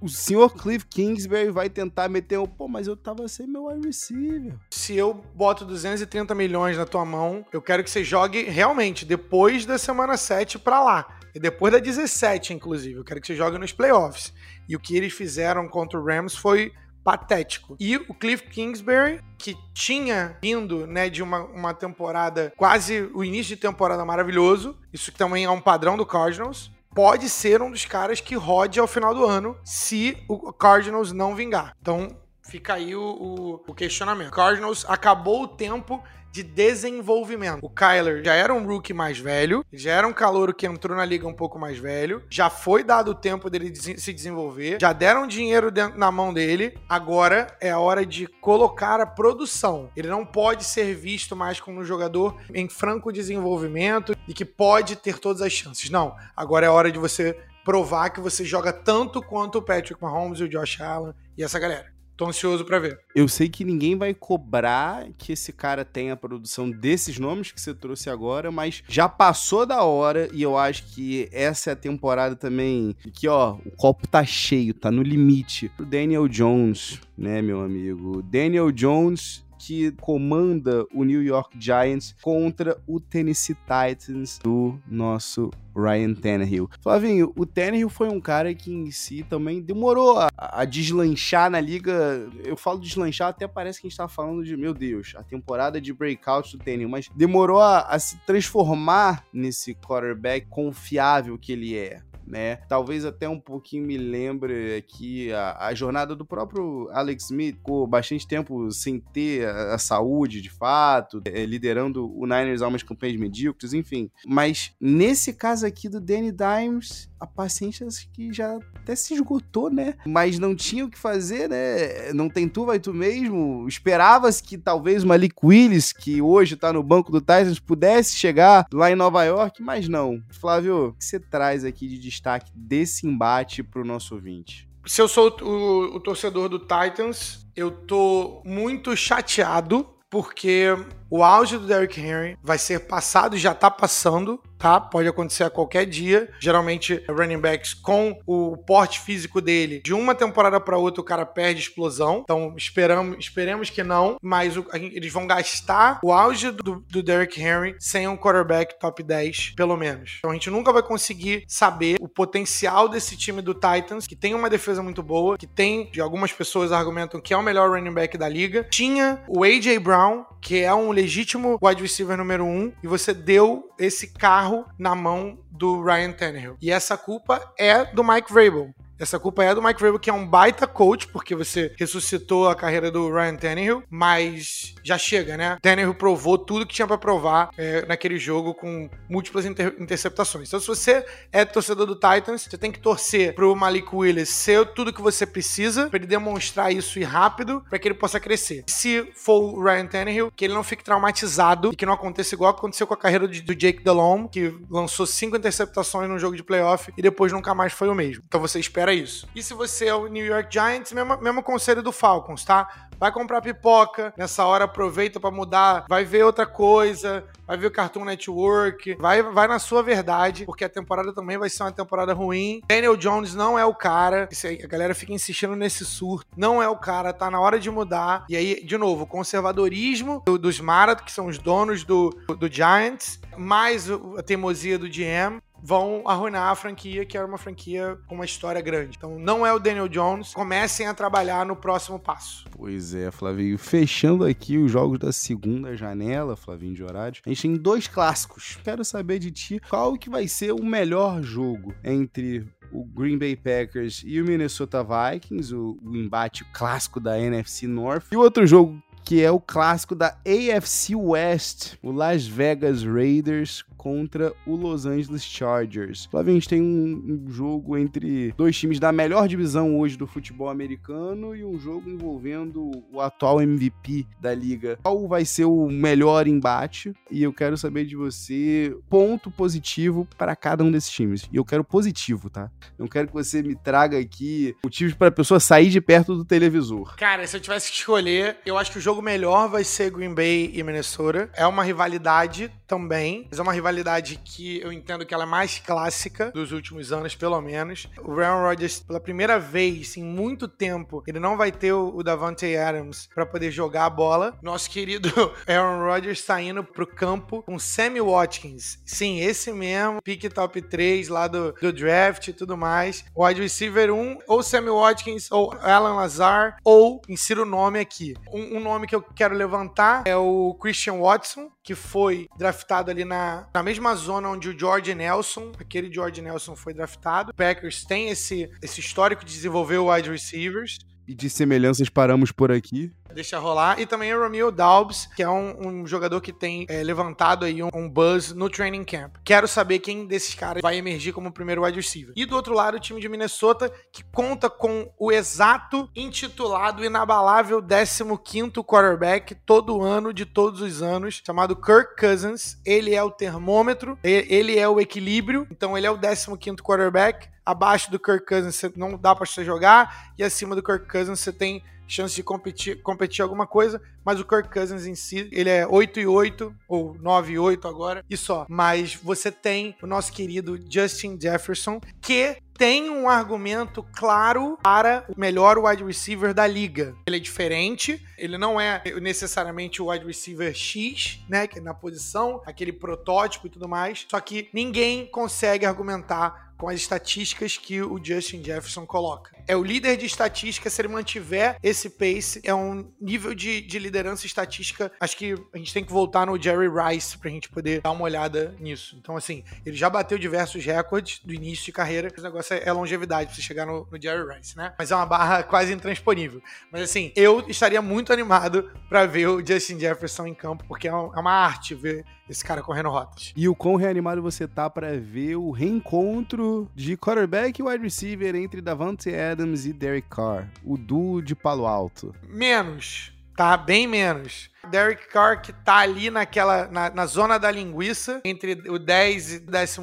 [0.00, 2.46] O senhor Cliff Kingsbury vai tentar meter um.
[2.46, 4.54] Pô, mas eu tava sem meu wide receiver.
[4.70, 9.66] Se eu boto 230 milhões na tua mão, eu quero que você jogue realmente depois
[9.66, 11.18] da semana 7 pra lá.
[11.34, 12.98] E depois da 17, inclusive.
[12.98, 14.32] Eu quero que você jogue nos playoffs.
[14.66, 16.72] E o que eles fizeram contra o Rams foi
[17.06, 17.76] patético.
[17.78, 23.54] E o Cliff Kingsbury, que tinha vindo né, de uma, uma temporada, quase o início
[23.54, 28.20] de temporada maravilhoso, isso também é um padrão do Cardinals, pode ser um dos caras
[28.20, 31.76] que rode ao final do ano se o Cardinals não vingar.
[31.80, 34.30] Então, Fica aí o, o, o questionamento.
[34.30, 36.02] Cardinals acabou o tempo
[36.36, 37.64] de desenvolvimento.
[37.64, 41.04] O Kyler já era um rookie mais velho, já era um calouro que entrou na
[41.04, 44.92] liga um pouco mais velho, já foi dado o tempo dele de se desenvolver, já
[44.92, 49.90] deram dinheiro na mão dele, agora é a hora de colocar a produção.
[49.96, 54.96] Ele não pode ser visto mais como um jogador em franco desenvolvimento e que pode
[54.96, 55.88] ter todas as chances.
[55.88, 57.34] Não, agora é a hora de você
[57.64, 61.58] provar que você joga tanto quanto o Patrick Mahomes e o Josh Allen e essa
[61.58, 61.95] galera.
[62.16, 62.98] Tô ansioso para ver.
[63.14, 67.60] Eu sei que ninguém vai cobrar que esse cara tenha a produção desses nomes que
[67.60, 71.76] você trouxe agora, mas já passou da hora e eu acho que essa é a
[71.76, 75.70] temporada também que, ó, o copo tá cheio, tá no limite.
[75.78, 78.22] O Daniel Jones, né, meu amigo?
[78.22, 86.14] Daniel Jones que comanda o New York Giants contra o Tennessee Titans do nosso Ryan
[86.14, 86.70] Tannehill.
[86.80, 91.60] Flavinho, o Tannehill foi um cara que em si também demorou a, a deslanchar na
[91.60, 92.30] liga.
[92.44, 95.80] Eu falo deslanchar, até parece que a gente tá falando de, meu Deus, a temporada
[95.80, 101.76] de breakout do Tannehill, mas demorou a, a se transformar nesse quarterback confiável que ele
[101.76, 102.56] é né?
[102.68, 107.86] Talvez até um pouquinho me lembre aqui a, a jornada do próprio Alex Smith, com
[107.86, 112.82] bastante tempo sem ter a, a saúde de fato, é, liderando o Niners a umas
[112.82, 114.10] campanhas medíocres, enfim.
[114.26, 119.94] Mas nesse caso aqui do Danny Dimes, a paciência que já até se esgotou, né?
[120.06, 122.12] Mas não tinha o que fazer, né?
[122.12, 123.66] Não tem tu, vai tu mesmo.
[123.68, 128.66] Esperava-se que talvez o Malik Willis, que hoje tá no banco do Titans, pudesse chegar
[128.72, 130.22] lá em Nova York, mas não.
[130.30, 134.68] Flávio, o que você traz aqui de destaque desse embate pro nosso ouvinte?
[134.86, 140.68] Se eu sou o, o torcedor do Titans, eu tô muito chateado porque
[141.10, 144.80] o auge do Derrick Henry vai ser passado e já tá passando, tá?
[144.80, 146.28] Pode acontecer a qualquer dia.
[146.40, 151.24] Geralmente, running backs com o porte físico dele, de uma temporada para outra, o cara
[151.24, 152.22] perde explosão.
[152.24, 157.40] Então, esperamos, esperemos que não, mas o, eles vão gastar o auge do, do Derrick
[157.40, 160.16] Henry sem um quarterback top 10, pelo menos.
[160.18, 164.34] Então, a gente nunca vai conseguir saber o potencial desse time do Titans, que tem
[164.34, 167.92] uma defesa muito boa, que tem, de algumas pessoas argumentam que é o melhor running
[167.92, 168.66] back da liga.
[168.70, 169.78] Tinha o A.J.
[169.78, 174.94] Brown, que é um legítimo wide receiver número um, e você deu esse carro na
[174.94, 176.56] mão do Ryan Tannehill.
[176.60, 178.74] E essa culpa é do Mike Vrabel.
[178.98, 182.54] Essa culpa é do Mike Vrabel, que é um baita coach, porque você ressuscitou a
[182.54, 185.58] carreira do Ryan Tannehill, mas já chega, né?
[185.60, 190.48] Tannehill provou tudo que tinha para provar é, naquele jogo com múltiplas inter interceptações.
[190.48, 194.66] Então, se você é torcedor do Titans, você tem que torcer pro Malik Willis ser
[194.72, 198.64] tudo que você precisa para ele demonstrar isso e rápido para que ele possa crescer.
[198.66, 202.50] Se for o Ryan Tannehill, que ele não fique traumatizado e que não aconteça igual
[202.50, 206.92] aconteceu com a carreira do Jake Delhomme, que lançou cinco interceptações no jogo de playoff
[206.96, 208.22] e depois nunca mais foi o mesmo.
[208.26, 209.28] Então você espera era isso.
[209.34, 212.86] E se você é o New York Giants, mesmo, mesmo conselho do Falcons, tá?
[212.98, 217.70] Vai comprar pipoca, nessa hora aproveita para mudar, vai ver outra coisa, vai ver o
[217.70, 222.14] Cartoon Network, vai, vai na sua verdade, porque a temporada também vai ser uma temporada
[222.14, 222.62] ruim.
[222.66, 224.28] Daniel Jones não é o cara,
[224.62, 228.24] a galera fica insistindo nesse surto, não é o cara, tá na hora de mudar.
[228.30, 232.48] E aí, de novo, o conservadorismo do, dos Marathon, que são os donos do, do
[232.48, 238.14] Giants, mais a teimosia do GM, vão arruinar a franquia, que é uma franquia com
[238.14, 238.96] uma história grande.
[238.96, 240.32] Então não é o Daniel Jones.
[240.32, 242.44] Comecem a trabalhar no próximo passo.
[242.50, 243.58] Pois é, Flavinho.
[243.58, 248.58] Fechando aqui os jogos da segunda janela, Flavinho de horário, a gente tem dois clássicos.
[248.62, 253.36] Quero saber de ti qual que vai ser o melhor jogo entre o Green Bay
[253.36, 258.06] Packers e o Minnesota Vikings, o, o embate clássico da NFC North.
[258.10, 263.64] E o outro jogo que é o clássico da AFC West, o Las Vegas Raiders
[263.86, 266.06] contra o Los Angeles Chargers.
[266.06, 270.08] Flávio, a gente tem um, um, jogo entre dois times da melhor divisão hoje do
[270.08, 274.76] futebol americano e um jogo envolvendo o atual MVP da liga.
[274.82, 276.92] Qual vai ser o melhor embate?
[277.12, 281.28] E eu quero saber de você ponto positivo para cada um desses times.
[281.30, 282.50] E eu quero positivo, tá?
[282.76, 286.24] Não quero que você me traga aqui motivos para a pessoa sair de perto do
[286.24, 286.96] televisor.
[286.96, 290.12] Cara, se eu tivesse que escolher, eu acho que o jogo melhor vai ser Green
[290.12, 291.30] Bay e Minnesota.
[291.34, 293.75] É uma rivalidade também, mas é uma rivalidade
[294.24, 297.88] que eu entendo que ela é mais clássica dos últimos anos, pelo menos.
[298.02, 302.56] O Aaron Rodgers, pela primeira vez em muito tempo, ele não vai ter o Davante
[302.56, 304.38] Adams para poder jogar a bola.
[304.42, 305.08] Nosso querido
[305.46, 308.78] Aaron Rodgers está indo pro campo com Sammy Watkins.
[308.84, 313.04] Sim, esse mesmo, pick top 3 lá do, do draft e tudo mais.
[313.16, 318.14] Wide receiver 1, ou Sammy Watkins, ou Alan Lazar, ou insira o nome aqui.
[318.32, 323.04] Um, um nome que eu quero levantar é o Christian Watson, que foi draftado ali
[323.04, 327.30] na, na mesma zona onde o George Nelson, aquele George Nelson foi draftado.
[327.30, 330.76] O Packers tem esse, esse histórico de desenvolver wide receivers.
[331.08, 332.92] E de semelhanças paramos por aqui.
[333.16, 333.80] Deixa rolar.
[333.80, 337.62] E também o Romeo Daubs, que é um, um jogador que tem é, levantado aí
[337.62, 339.16] um, um, buzz no training camp.
[339.24, 342.12] Quero saber quem desses caras vai emergir como primeiro wide receiver.
[342.14, 347.62] E do outro lado, o time de Minnesota, que conta com o exato, intitulado, inabalável
[347.62, 352.58] 15º quarterback todo ano, de todos os anos, chamado Kirk Cousins.
[352.66, 355.46] Ele é o termômetro, ele é o equilíbrio.
[355.50, 359.44] Então ele é o 15º quarterback abaixo do Kirk Cousins você não dá para você
[359.44, 364.20] jogar e acima do Kirk Cousins você tem chance de competir, competir alguma coisa, mas
[364.20, 368.04] o Kirk Cousins em si, ele é 8 e 8 ou 9 e 8 agora
[368.08, 368.46] e só.
[368.48, 375.20] Mas você tem o nosso querido Justin Jefferson que tem um argumento claro para o
[375.20, 376.94] melhor wide receiver da liga.
[377.06, 381.74] Ele é diferente, ele não é necessariamente o wide receiver X, né, que é na
[381.74, 387.82] posição, aquele protótipo e tudo mais, só que ninguém consegue argumentar com as estatísticas que
[387.82, 389.36] o Justin Jefferson coloca.
[389.46, 393.78] É o líder de estatística, se ele mantiver esse pace, é um nível de, de
[393.78, 394.90] liderança estatística.
[394.98, 398.04] Acho que a gente tem que voltar no Jerry Rice pra gente poder dar uma
[398.04, 398.96] olhada nisso.
[398.98, 402.12] Então, assim, ele já bateu diversos recordes do início de carreira.
[402.16, 404.74] O negócio é, é longevidade pra você chegar no, no Jerry Rice, né?
[404.78, 406.42] Mas é uma barra quase intransponível.
[406.72, 410.90] Mas, assim, eu estaria muito animado para ver o Justin Jefferson em campo, porque é,
[410.90, 413.32] é uma arte ver esse cara correndo rotas.
[413.36, 418.34] E o quão reanimado você tá para ver o reencontro de quarterback e wide receiver
[418.34, 422.14] entre Davante Adams e Derek Carr, o duo de Palo Alto?
[422.28, 423.12] Menos.
[423.36, 424.48] Tá bem menos.
[424.70, 429.40] Derek Carr que tá ali naquela na, na, zona da linguiça entre o 10 e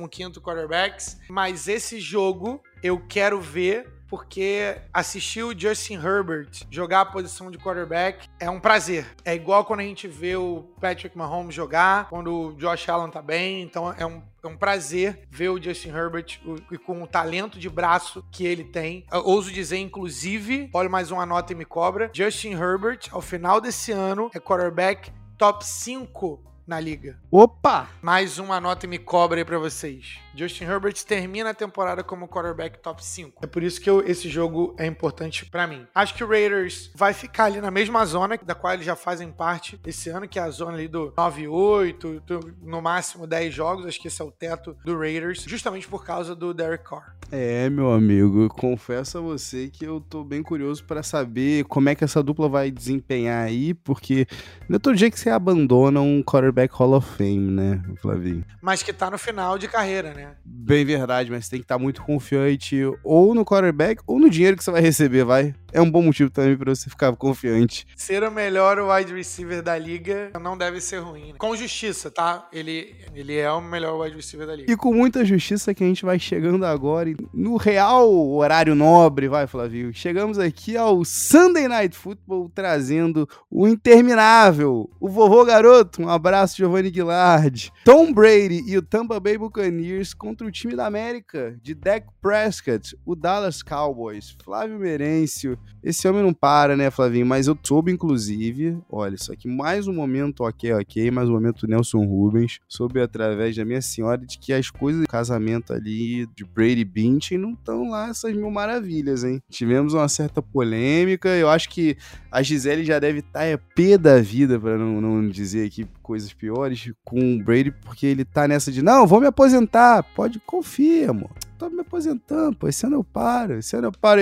[0.09, 7.05] 15 quarterbacks, mas esse jogo eu quero ver porque assistir o Justin Herbert jogar a
[7.05, 9.07] posição de quarterback é um prazer.
[9.25, 13.23] É igual quando a gente vê o Patrick Mahomes jogar, quando o Josh Allen tá
[13.23, 17.57] bem, então é um é um prazer ver o Justin Herbert o, com o talento
[17.57, 19.03] de braço que ele tem.
[19.11, 22.11] Eu ouso dizer, inclusive, olha mais uma nota e me cobra.
[22.13, 27.19] Justin Herbert, ao final desse ano, é quarterback top 5 na liga.
[27.31, 27.89] Opa!
[28.01, 30.22] Mais uma nota e me cobra aí pra vocês.
[30.35, 33.39] Justin Herbert termina a temporada como quarterback top 5.
[33.43, 35.85] É por isso que eu, esse jogo é importante para mim.
[35.93, 39.31] Acho que o Raiders vai ficar ali na mesma zona da qual eles já fazem
[39.31, 43.85] parte esse ano, que é a zona ali do 9-8, no máximo 10 jogos.
[43.85, 47.15] Acho que esse é o teto do Raiders, justamente por causa do Derek Carr.
[47.31, 51.95] É, meu amigo, confesso a você que eu tô bem curioso para saber como é
[51.95, 54.27] que essa dupla vai desempenhar aí, porque
[54.69, 58.45] não é todo dia que você abandona um quarterback Hall of Fame, né, Flavinho?
[58.61, 60.22] Mas que tá no final de carreira, né?
[60.45, 64.29] Bem verdade, mas você tem que estar tá muito confiante ou no quarterback ou no
[64.29, 65.53] dinheiro que você vai receber, vai.
[65.73, 67.87] É um bom motivo também para você ficar confiante.
[67.95, 71.29] Ser o melhor wide receiver da liga não deve ser ruim.
[71.29, 71.33] Né?
[71.35, 72.47] Com justiça, tá?
[72.53, 74.71] Ele, ele é o melhor wide receiver da liga.
[74.71, 79.47] E com muita justiça que a gente vai chegando agora no real horário nobre, vai,
[79.47, 79.91] Flavio.
[79.93, 86.03] Chegamos aqui ao Sunday Night Football trazendo o interminável, o vovô garoto.
[86.03, 87.71] Um abraço, Giovanni Guilard.
[87.83, 92.97] Tom Brady e o Tampa Bay Buccaneers contra o time da América, de Dak Prescott,
[93.05, 95.57] o Dallas Cowboys, Flávio Merêncio.
[95.83, 97.25] Esse homem não para, né, Flavinho?
[97.25, 101.67] Mas eu soube, inclusive, olha, isso aqui, mais um momento ok, ok, mais um momento
[101.67, 106.43] Nelson Rubens, soube através da minha senhora de que as coisas do casamento ali de
[106.45, 109.41] Brady Binch não estão lá essas mil maravilhas, hein?
[109.49, 111.97] Tivemos uma certa polêmica, eu acho que
[112.31, 115.85] a Gisele já deve estar tá é pé da vida, para não, não dizer aqui
[116.03, 120.39] coisas piores, com o Brady, porque ele tá nessa de, não, vou me aposentar, pode,
[120.45, 121.31] confia, amor.
[121.57, 122.67] Tô me aposentando, pô.
[122.67, 123.59] Esse ano eu paro.
[123.59, 124.21] Esse ano eu paro.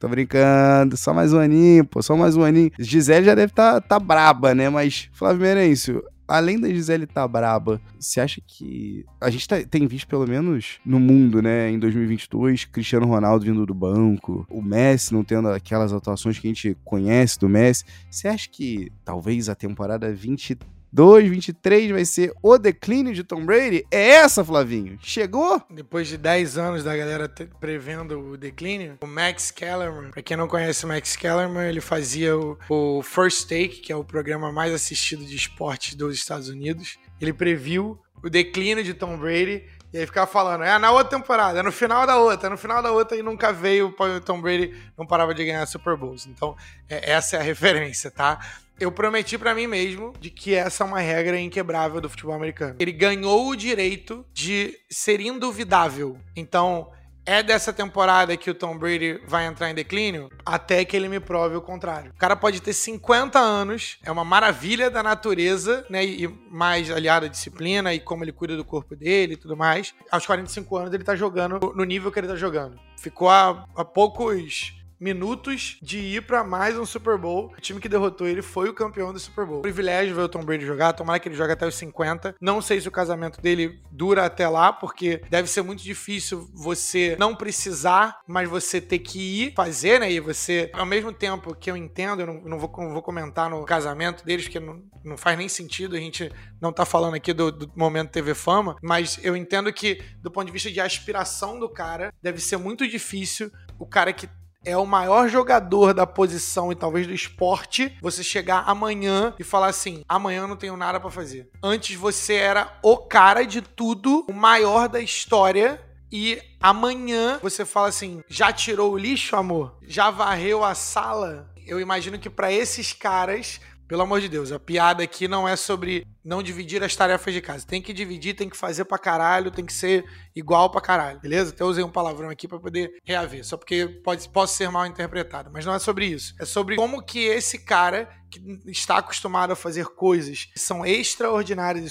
[0.00, 0.96] Tô brincando.
[0.96, 2.00] Só mais um aninho, pô.
[2.00, 2.70] Só mais um aninho.
[2.78, 4.70] Gisele já deve tá, tá braba, né?
[4.70, 9.04] Mas, Flávio Merencio, além da Gisele tá braba, você acha que.
[9.20, 13.64] A gente tá, tem visto, pelo menos no mundo, né, em 2022, Cristiano Ronaldo vindo
[13.64, 17.84] do banco, o Messi não tendo aquelas atuações que a gente conhece do Messi.
[18.10, 23.84] Você acha que talvez a temporada 23 2023 vai ser o declínio de Tom Brady?
[23.90, 24.98] É essa, Flavinho?
[25.02, 25.62] Chegou?
[25.70, 27.28] Depois de 10 anos da galera
[27.60, 32.36] prevendo o declínio, o Max Kellerman, pra quem não conhece o Max Kellerman, ele fazia
[32.36, 36.98] o, o First Take, que é o programa mais assistido de esportes dos Estados Unidos.
[37.20, 41.60] Ele previu o declínio de Tom Brady e aí ficava falando, é na outra temporada,
[41.60, 44.40] é no final da outra, é no final da outra e nunca veio, o Tom
[44.40, 46.26] Brady não parava de ganhar Super Bowls.
[46.26, 46.56] Então,
[46.88, 48.38] é, essa é a referência, tá?
[48.80, 52.76] eu prometi para mim mesmo de que essa é uma regra inquebrável do futebol americano.
[52.78, 56.16] Ele ganhou o direito de ser induvidável.
[56.36, 56.90] Então,
[57.28, 61.20] é dessa temporada que o Tom Brady vai entrar em declínio até que ele me
[61.20, 62.10] prove o contrário.
[62.10, 66.02] O cara pode ter 50 anos, é uma maravilha da natureza, né?
[66.06, 69.94] E mais aliado à disciplina e como ele cuida do corpo dele e tudo mais.
[70.10, 72.80] Aos 45 anos ele tá jogando no nível que ele tá jogando.
[72.96, 77.52] Ficou a, a poucos minutos de ir para mais um Super Bowl.
[77.56, 79.62] O time que derrotou ele foi o campeão do Super Bowl.
[79.62, 82.34] Privilégio ver o Tom Brady jogar, tomara que ele jogue até os 50.
[82.40, 87.16] Não sei se o casamento dele dura até lá, porque deve ser muito difícil você
[87.18, 90.10] não precisar, mas você ter que ir fazer, né?
[90.10, 93.48] E você, ao mesmo tempo que eu entendo, eu não, não vou, não vou comentar
[93.48, 96.30] no casamento deles, porque não, não faz nem sentido, a gente
[96.60, 100.46] não tá falando aqui do, do momento TV Fama, mas eu entendo que, do ponto
[100.46, 104.28] de vista de aspiração do cara, deve ser muito difícil o cara que
[104.68, 109.68] é o maior jogador da posição e talvez do esporte, você chegar amanhã e falar
[109.68, 111.50] assim: amanhã eu não tenho nada para fazer.
[111.62, 115.82] Antes você era o cara de tudo, o maior da história.
[116.10, 119.78] E amanhã você fala assim: já tirou o lixo, amor?
[119.82, 121.50] Já varreu a sala?
[121.66, 125.56] Eu imagino que para esses caras pelo amor de Deus, a piada aqui não é
[125.56, 127.66] sobre não dividir as tarefas de casa.
[127.66, 130.04] Tem que dividir, tem que fazer pra caralho, tem que ser
[130.36, 131.50] igual pra caralho, beleza?
[131.50, 135.50] Até usei um palavrão aqui para poder reaver, só porque pode, pode ser mal interpretado.
[135.50, 136.34] Mas não é sobre isso.
[136.38, 141.86] É sobre como que esse cara que está acostumado a fazer coisas que são extraordinárias
[141.86, 141.90] e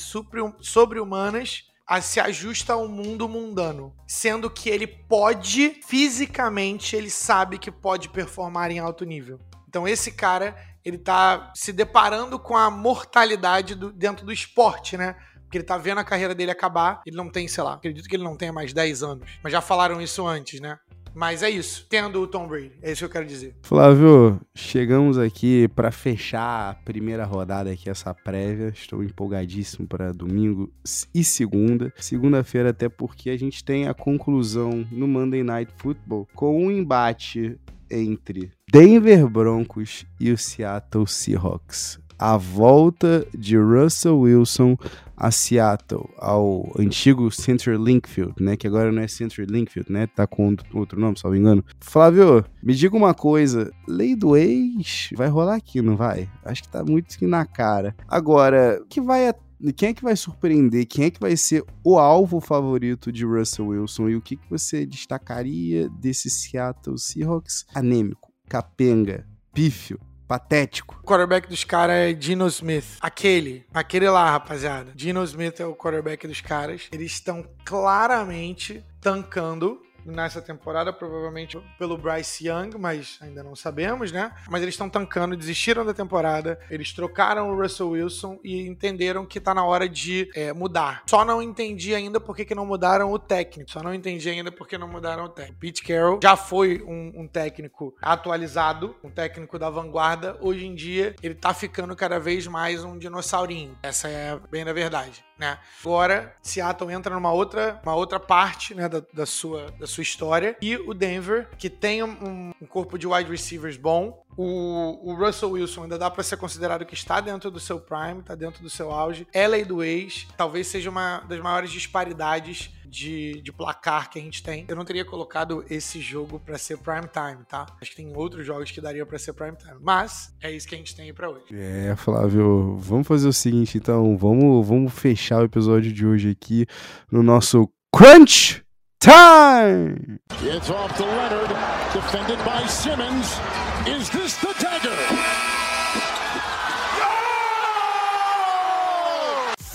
[0.61, 1.63] sobre-humanas
[2.01, 8.69] se ajusta ao mundo mundano, sendo que ele pode fisicamente, ele sabe que pode performar
[8.69, 9.39] em alto nível.
[9.67, 10.55] Então esse cara
[10.87, 15.17] ele tá se deparando com a mortalidade do, dentro do esporte, né?
[15.43, 17.01] Porque ele tá vendo a carreira dele acabar.
[17.05, 19.29] Ele não tem, sei lá, acredito que ele não tenha mais 10 anos.
[19.43, 20.79] Mas já falaram isso antes, né?
[21.13, 22.71] Mas é isso, tendo o Tom Brady.
[22.81, 23.53] É isso que eu quero dizer.
[23.63, 28.69] Flávio, chegamos aqui para fechar a primeira rodada aqui, essa prévia.
[28.69, 30.71] Estou empolgadíssimo para domingo
[31.13, 31.91] e segunda.
[31.97, 37.59] Segunda-feira, até porque a gente tem a conclusão no Monday Night Football com um embate
[37.89, 41.99] entre Denver Broncos e o Seattle Seahawks.
[42.19, 44.75] A volta de Russell Wilson
[45.17, 48.55] a Seattle, ao antigo Center Linkfield, né?
[48.55, 50.05] Que agora não é Center Linkfield, né?
[50.05, 51.65] Tá com outro nome, se não me engano.
[51.79, 53.73] Flávio, me diga uma coisa.
[53.87, 56.29] Lei do ex vai rolar aqui, não vai?
[56.45, 57.95] Acho que tá muito na cara.
[58.07, 59.27] Agora, o que vai
[59.75, 60.85] quem é que vai surpreender?
[60.85, 64.09] Quem é que vai ser o alvo favorito de Russell Wilson?
[64.09, 69.99] E o que, que você destacaria desse Seattle Seahawks anêmico, capenga, pífio?
[70.27, 70.99] Patético.
[71.01, 72.97] O quarterback dos caras é Dino Smith.
[72.99, 73.65] Aquele.
[73.73, 74.91] Aquele lá, rapaziada.
[74.93, 76.89] Dino Smith é o quarterback dos caras.
[76.91, 79.79] Eles estão claramente tancando
[80.11, 84.33] nessa temporada, provavelmente pelo Bryce Young, mas ainda não sabemos, né?
[84.49, 89.39] Mas eles estão tancando, desistiram da temporada, eles trocaram o Russell Wilson e entenderam que
[89.39, 91.03] tá na hora de é, mudar.
[91.07, 93.69] Só não entendi ainda por que, que não mudaram o técnico.
[93.69, 95.59] Só não entendi ainda por que não mudaram o técnico.
[95.59, 100.37] Pete Carroll já foi um, um técnico atualizado, um técnico da vanguarda.
[100.41, 103.77] Hoje em dia, ele tá ficando cada vez mais um dinossaurinho.
[103.83, 105.59] Essa é bem a verdade né?
[105.81, 110.57] Agora, Seattle entra numa outra, uma outra parte né, da, da, sua, da sua história.
[110.61, 114.23] E o Denver, que tem um, um corpo de wide receivers bom.
[114.35, 118.19] O, o Russell Wilson ainda dá para ser considerado que está dentro do seu prime,
[118.19, 119.27] está dentro do seu auge.
[119.33, 124.41] Lei do ex, talvez seja uma das maiores disparidades de, de placar que a gente
[124.41, 124.65] tem.
[124.67, 127.65] Eu não teria colocado esse jogo para ser prime time, tá?
[127.81, 129.77] Acho que tem outros jogos que daria para ser prime time.
[129.81, 131.45] Mas é isso que a gente tem aí pra hoje.
[131.51, 134.17] É, Flávio, vamos fazer o seguinte então.
[134.17, 136.65] Vamos, vamos fechar o episódio de hoje aqui
[137.11, 138.63] no nosso Crunch
[138.99, 140.19] Time!
[140.41, 141.53] It's off to Leonard,
[141.93, 143.39] defended by Simmons.
[143.87, 144.46] Is this the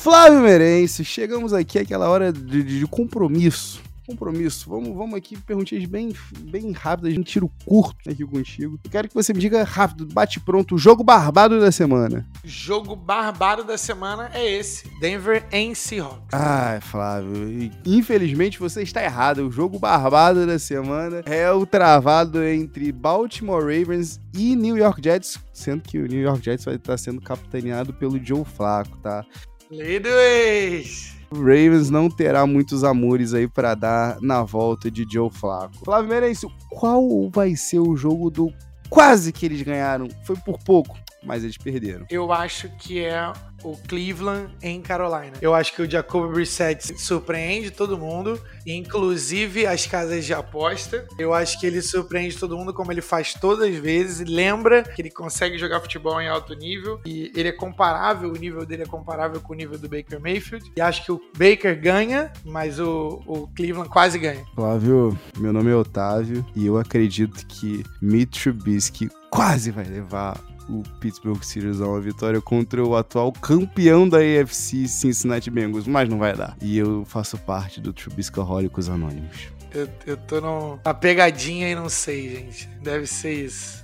[0.03, 4.69] Flávio Merencio, chegamos aqui àquela hora de, de compromisso compromisso.
[4.69, 8.79] Vamos, vamos aqui, perguntinhas bem, bem rápidas, a gente tiro curto aqui contigo.
[8.85, 12.27] Eu quero que você me diga rápido, bate pronto, o jogo barbado da semana.
[12.45, 16.29] Jogo barbado da semana é esse, Denver em Seahawks.
[16.33, 19.47] Ah, Flávio, infelizmente você está errado.
[19.47, 25.39] O jogo barbado da semana é o travado entre Baltimore Ravens e New York Jets,
[25.53, 29.25] sendo que o New York Jets vai estar sendo capitaneado pelo Joe Flacco, tá?
[29.73, 31.17] Lei do ex.
[31.31, 35.83] O Ravens não terá muitos amores aí para dar na volta de Joe Flacco.
[35.83, 38.53] Flávio Merencio, qual vai ser o jogo do
[38.91, 40.09] quase que eles ganharam?
[40.27, 40.95] Foi por pouco,
[41.25, 42.05] mas eles perderam.
[42.11, 45.33] Eu acho que é o Cleveland em Carolina.
[45.41, 51.07] Eu acho que o Jacoby Brissett surpreende todo mundo, inclusive as casas de aposta.
[51.19, 55.01] Eu acho que ele surpreende todo mundo como ele faz todas as vezes lembra que
[55.01, 58.87] ele consegue jogar futebol em alto nível e ele é comparável, o nível dele é
[58.87, 60.73] comparável com o nível do Baker Mayfield.
[60.77, 64.45] E acho que o Baker ganha, mas o, o Cleveland quase ganha.
[64.55, 70.39] Flávio, meu nome é Otávio e eu acredito que Mitch Trubisky quase vai levar
[70.69, 76.09] o Pittsburgh Steelers a uma vitória contra o atual campeão da AFC, Cincinnati Bengals, mas
[76.09, 76.57] não vai dar.
[76.61, 79.49] E eu faço parte do Trubiscahólicos Anônimos.
[79.75, 82.69] Eu, eu tô numa pegadinha e não sei, gente.
[82.83, 83.82] Deve ser isso.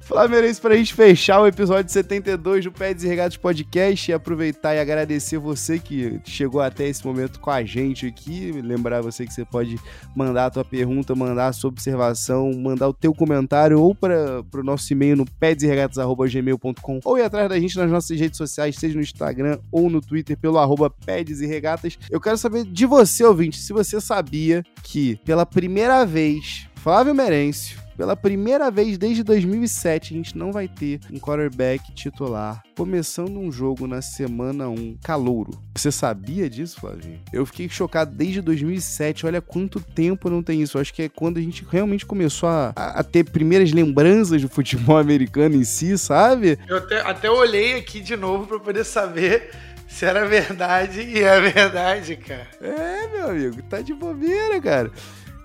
[0.00, 4.78] Flamengo, pra gente fechar o episódio 72 do Pés e Regatos Podcast e aproveitar e
[4.78, 8.52] agradecer você que chegou até esse momento com a gente aqui.
[8.52, 9.78] Lembrar você que você pode
[10.14, 14.62] mandar a tua pergunta, mandar a sua observação, mandar o teu comentário ou para o
[14.62, 19.02] nosso e-mail no pedesregatas.gmail.com ou ir atrás da gente nas nossas redes sociais, seja no
[19.02, 21.98] Instagram ou no Twitter pelo arroba Pedes e Regatas.
[22.10, 27.83] Eu quero saber de você, ouvinte, se você sabia que pela primeira vez Flávio Merencio
[27.96, 33.50] pela primeira vez desde 2007, a gente não vai ter um quarterback titular começando um
[33.50, 35.52] jogo na semana 1 calouro.
[35.74, 37.20] Você sabia disso, Flavinho?
[37.32, 39.26] Eu fiquei chocado desde 2007.
[39.26, 40.76] Olha quanto tempo não tem isso.
[40.76, 44.48] Eu acho que é quando a gente realmente começou a, a ter primeiras lembranças do
[44.48, 46.58] futebol americano em si, sabe?
[46.68, 49.50] Eu até, até olhei aqui de novo para poder saber
[49.88, 52.48] se era verdade e é verdade, cara.
[52.60, 54.90] É, meu amigo, tá de bobeira, cara.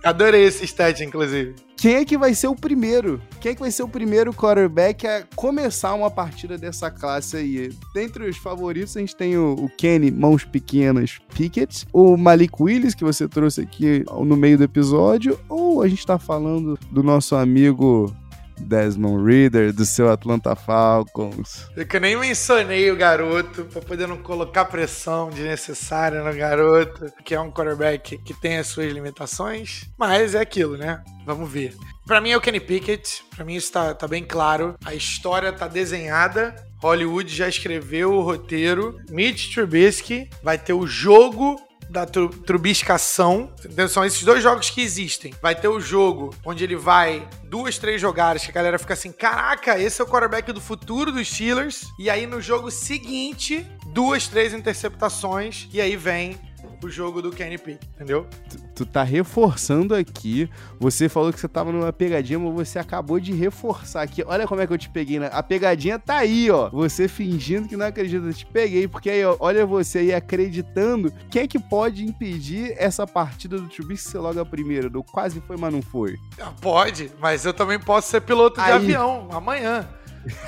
[0.03, 1.55] Adorei esse stat, inclusive.
[1.75, 3.21] Quem é que vai ser o primeiro?
[3.39, 7.73] Quem é que vai ser o primeiro quarterback a começar uma partida dessa classe aí?
[7.93, 12.93] Dentre os favoritos, a gente tem o, o Kenny, mãos pequenas, Pickett, o Malik Willis,
[12.93, 17.35] que você trouxe aqui no meio do episódio, ou a gente tá falando do nosso
[17.35, 18.13] amigo
[18.59, 21.67] Desmond Reader do seu Atlanta Falcons.
[21.75, 27.33] Eu que nem mencionei o garoto para poder não colocar pressão desnecessária no garoto, que
[27.33, 31.03] é um quarterback que tem as suas limitações, mas é aquilo, né?
[31.25, 31.75] Vamos ver.
[32.05, 34.75] Para mim é o Kenny Pickett, para mim isso tá, tá bem claro.
[34.83, 38.97] A história tá desenhada, Hollywood já escreveu o roteiro.
[39.09, 43.51] Mitch Trubisky vai ter o jogo da trubiscação.
[43.89, 45.33] São esses dois jogos que existem.
[45.41, 49.11] Vai ter o jogo onde ele vai duas, três jogadas que a galera fica assim:
[49.11, 51.87] caraca, esse é o quarterback do futuro dos Steelers.
[51.97, 55.67] E aí no jogo seguinte, duas, três interceptações.
[55.73, 56.37] E aí vem
[56.83, 58.27] o jogo do Pick, entendeu?
[58.49, 60.49] Tu, tu tá reforçando aqui.
[60.79, 64.23] Você falou que você tava numa pegadinha, mas você acabou de reforçar aqui.
[64.25, 65.19] Olha como é que eu te peguei.
[65.19, 65.29] Né?
[65.31, 66.69] A pegadinha tá aí, ó.
[66.69, 68.25] Você fingindo que não acredita.
[68.25, 71.11] Eu te peguei, porque aí, ó, olha você aí acreditando.
[71.29, 74.89] Quem é que pode impedir essa partida do Trubisky ser logo a primeira?
[74.89, 76.17] Do quase foi, mas não foi.
[76.39, 78.73] Ah, pode, mas eu também posso ser piloto de aí.
[78.73, 79.87] avião amanhã.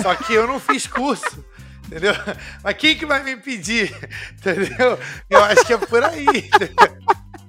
[0.02, 1.44] Só que eu não fiz curso
[1.92, 2.14] entendeu?
[2.64, 3.94] Mas quem que vai me impedir,
[4.40, 4.98] entendeu?
[5.30, 6.98] Eu acho que é por aí, entendeu?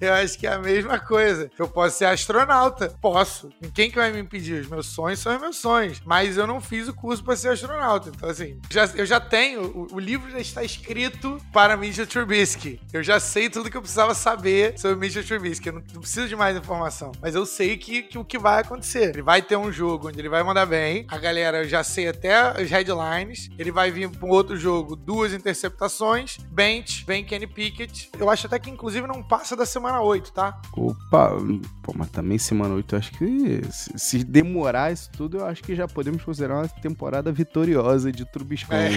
[0.12, 1.48] Eu acho que é a mesma coisa.
[1.56, 2.92] Eu posso ser astronauta.
[3.00, 3.50] Posso.
[3.72, 4.60] Quem que vai me impedir?
[4.62, 6.02] Os meus sonhos são os meus sonhos.
[6.04, 8.10] Mas eu não fiz o curso para ser astronauta.
[8.14, 9.62] Então, assim, já, eu já tenho.
[9.62, 12.80] O, o, livro já está escrito para Mitchell Trubisky.
[12.92, 15.68] Eu já sei tudo que eu precisava saber sobre Mitchell Trubisky.
[15.68, 17.12] Eu não, não preciso de mais informação.
[17.20, 19.10] Mas eu sei que, que o que vai acontecer.
[19.10, 21.06] Ele vai ter um jogo onde ele vai mandar bem.
[21.08, 23.48] A galera, eu já sei até as headlines.
[23.56, 26.38] Ele vai vir para um outro jogo, duas interceptações.
[26.50, 28.10] Bench, vem Kenny Pickett.
[28.18, 30.60] Eu acho até que, inclusive, não passa da semana semana 8, tá?
[30.74, 31.36] Opa,
[31.82, 35.76] pô, mas também semana 8, eu acho que se demorar isso tudo, eu acho que
[35.76, 38.72] já podemos considerar uma temporada vitoriosa de Trubisky.
[38.72, 38.88] É.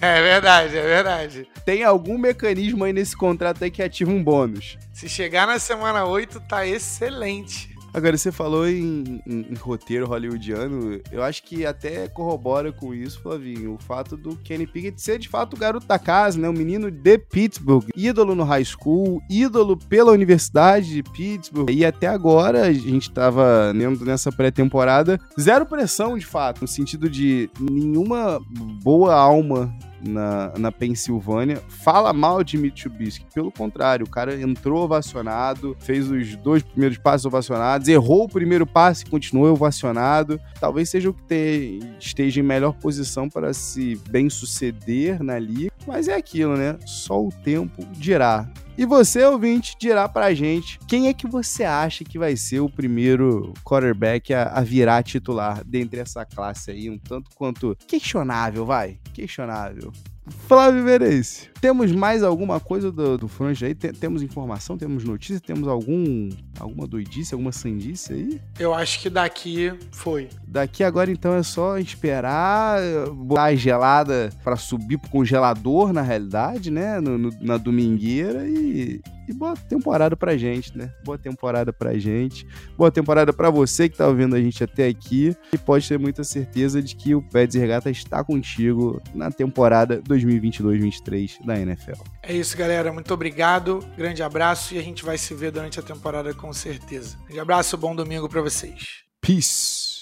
[0.00, 1.48] é verdade, é verdade.
[1.64, 4.78] Tem algum mecanismo aí nesse contrato aí que ativa um bônus?
[4.92, 7.73] Se chegar na semana 8, tá excelente.
[7.94, 13.22] Agora, você falou em, em, em, roteiro hollywoodiano, eu acho que até corrobora com isso,
[13.22, 16.48] Flavinho, o fato do Kenny Pickett ser de fato o garoto da casa, né?
[16.48, 21.70] Um menino de Pittsburgh, ídolo no high school, ídolo pela Universidade de Pittsburgh.
[21.70, 27.08] E até agora, a gente tava lendo nessa pré-temporada, zero pressão de fato, no sentido
[27.08, 28.40] de nenhuma
[28.82, 29.72] boa alma
[30.06, 33.26] na, na Pensilvânia fala mal de Mitsubishi.
[33.34, 38.66] Pelo contrário, o cara entrou ovacionado, fez os dois primeiros passos ovacionados, errou o primeiro
[38.66, 40.40] passe e continuou ovacionado.
[40.60, 45.70] Talvez seja o que te, esteja em melhor posição para se bem suceder na liga.
[45.86, 46.76] Mas é aquilo, né?
[46.86, 48.48] Só o tempo dirá.
[48.76, 52.68] E você, ouvinte, dirá pra gente quem é que você acha que vai ser o
[52.68, 58.98] primeiro quarterback a, a virar titular dentre essa classe aí, um tanto quanto questionável, vai?
[59.12, 59.92] Questionável.
[60.26, 63.74] Flávio Merencio, temos mais alguma coisa do, do Franja aí?
[63.74, 66.28] Tem, temos informação, temos notícia, temos algum
[66.60, 68.40] alguma doidice, alguma sandice aí?
[68.58, 70.28] Eu acho que daqui foi.
[70.46, 72.80] Daqui agora então é só esperar
[73.14, 77.00] botar a gelada para subir pro congelador, na realidade, né?
[77.00, 80.92] No, no, na domingueira e, e boa temporada pra gente, né?
[81.02, 82.46] Boa temporada pra gente.
[82.76, 85.34] Boa temporada pra você que tá ouvindo a gente até aqui.
[85.50, 90.02] E pode ter muita certeza de que o Pets e Regata está contigo na temporada
[90.14, 92.02] 2022-23 da NFL.
[92.22, 92.92] É isso, galera.
[92.92, 93.80] Muito obrigado.
[93.96, 97.16] Grande abraço e a gente vai se ver durante a temporada com certeza.
[97.24, 99.04] Grande abraço, bom domingo para vocês.
[99.20, 99.94] Peace.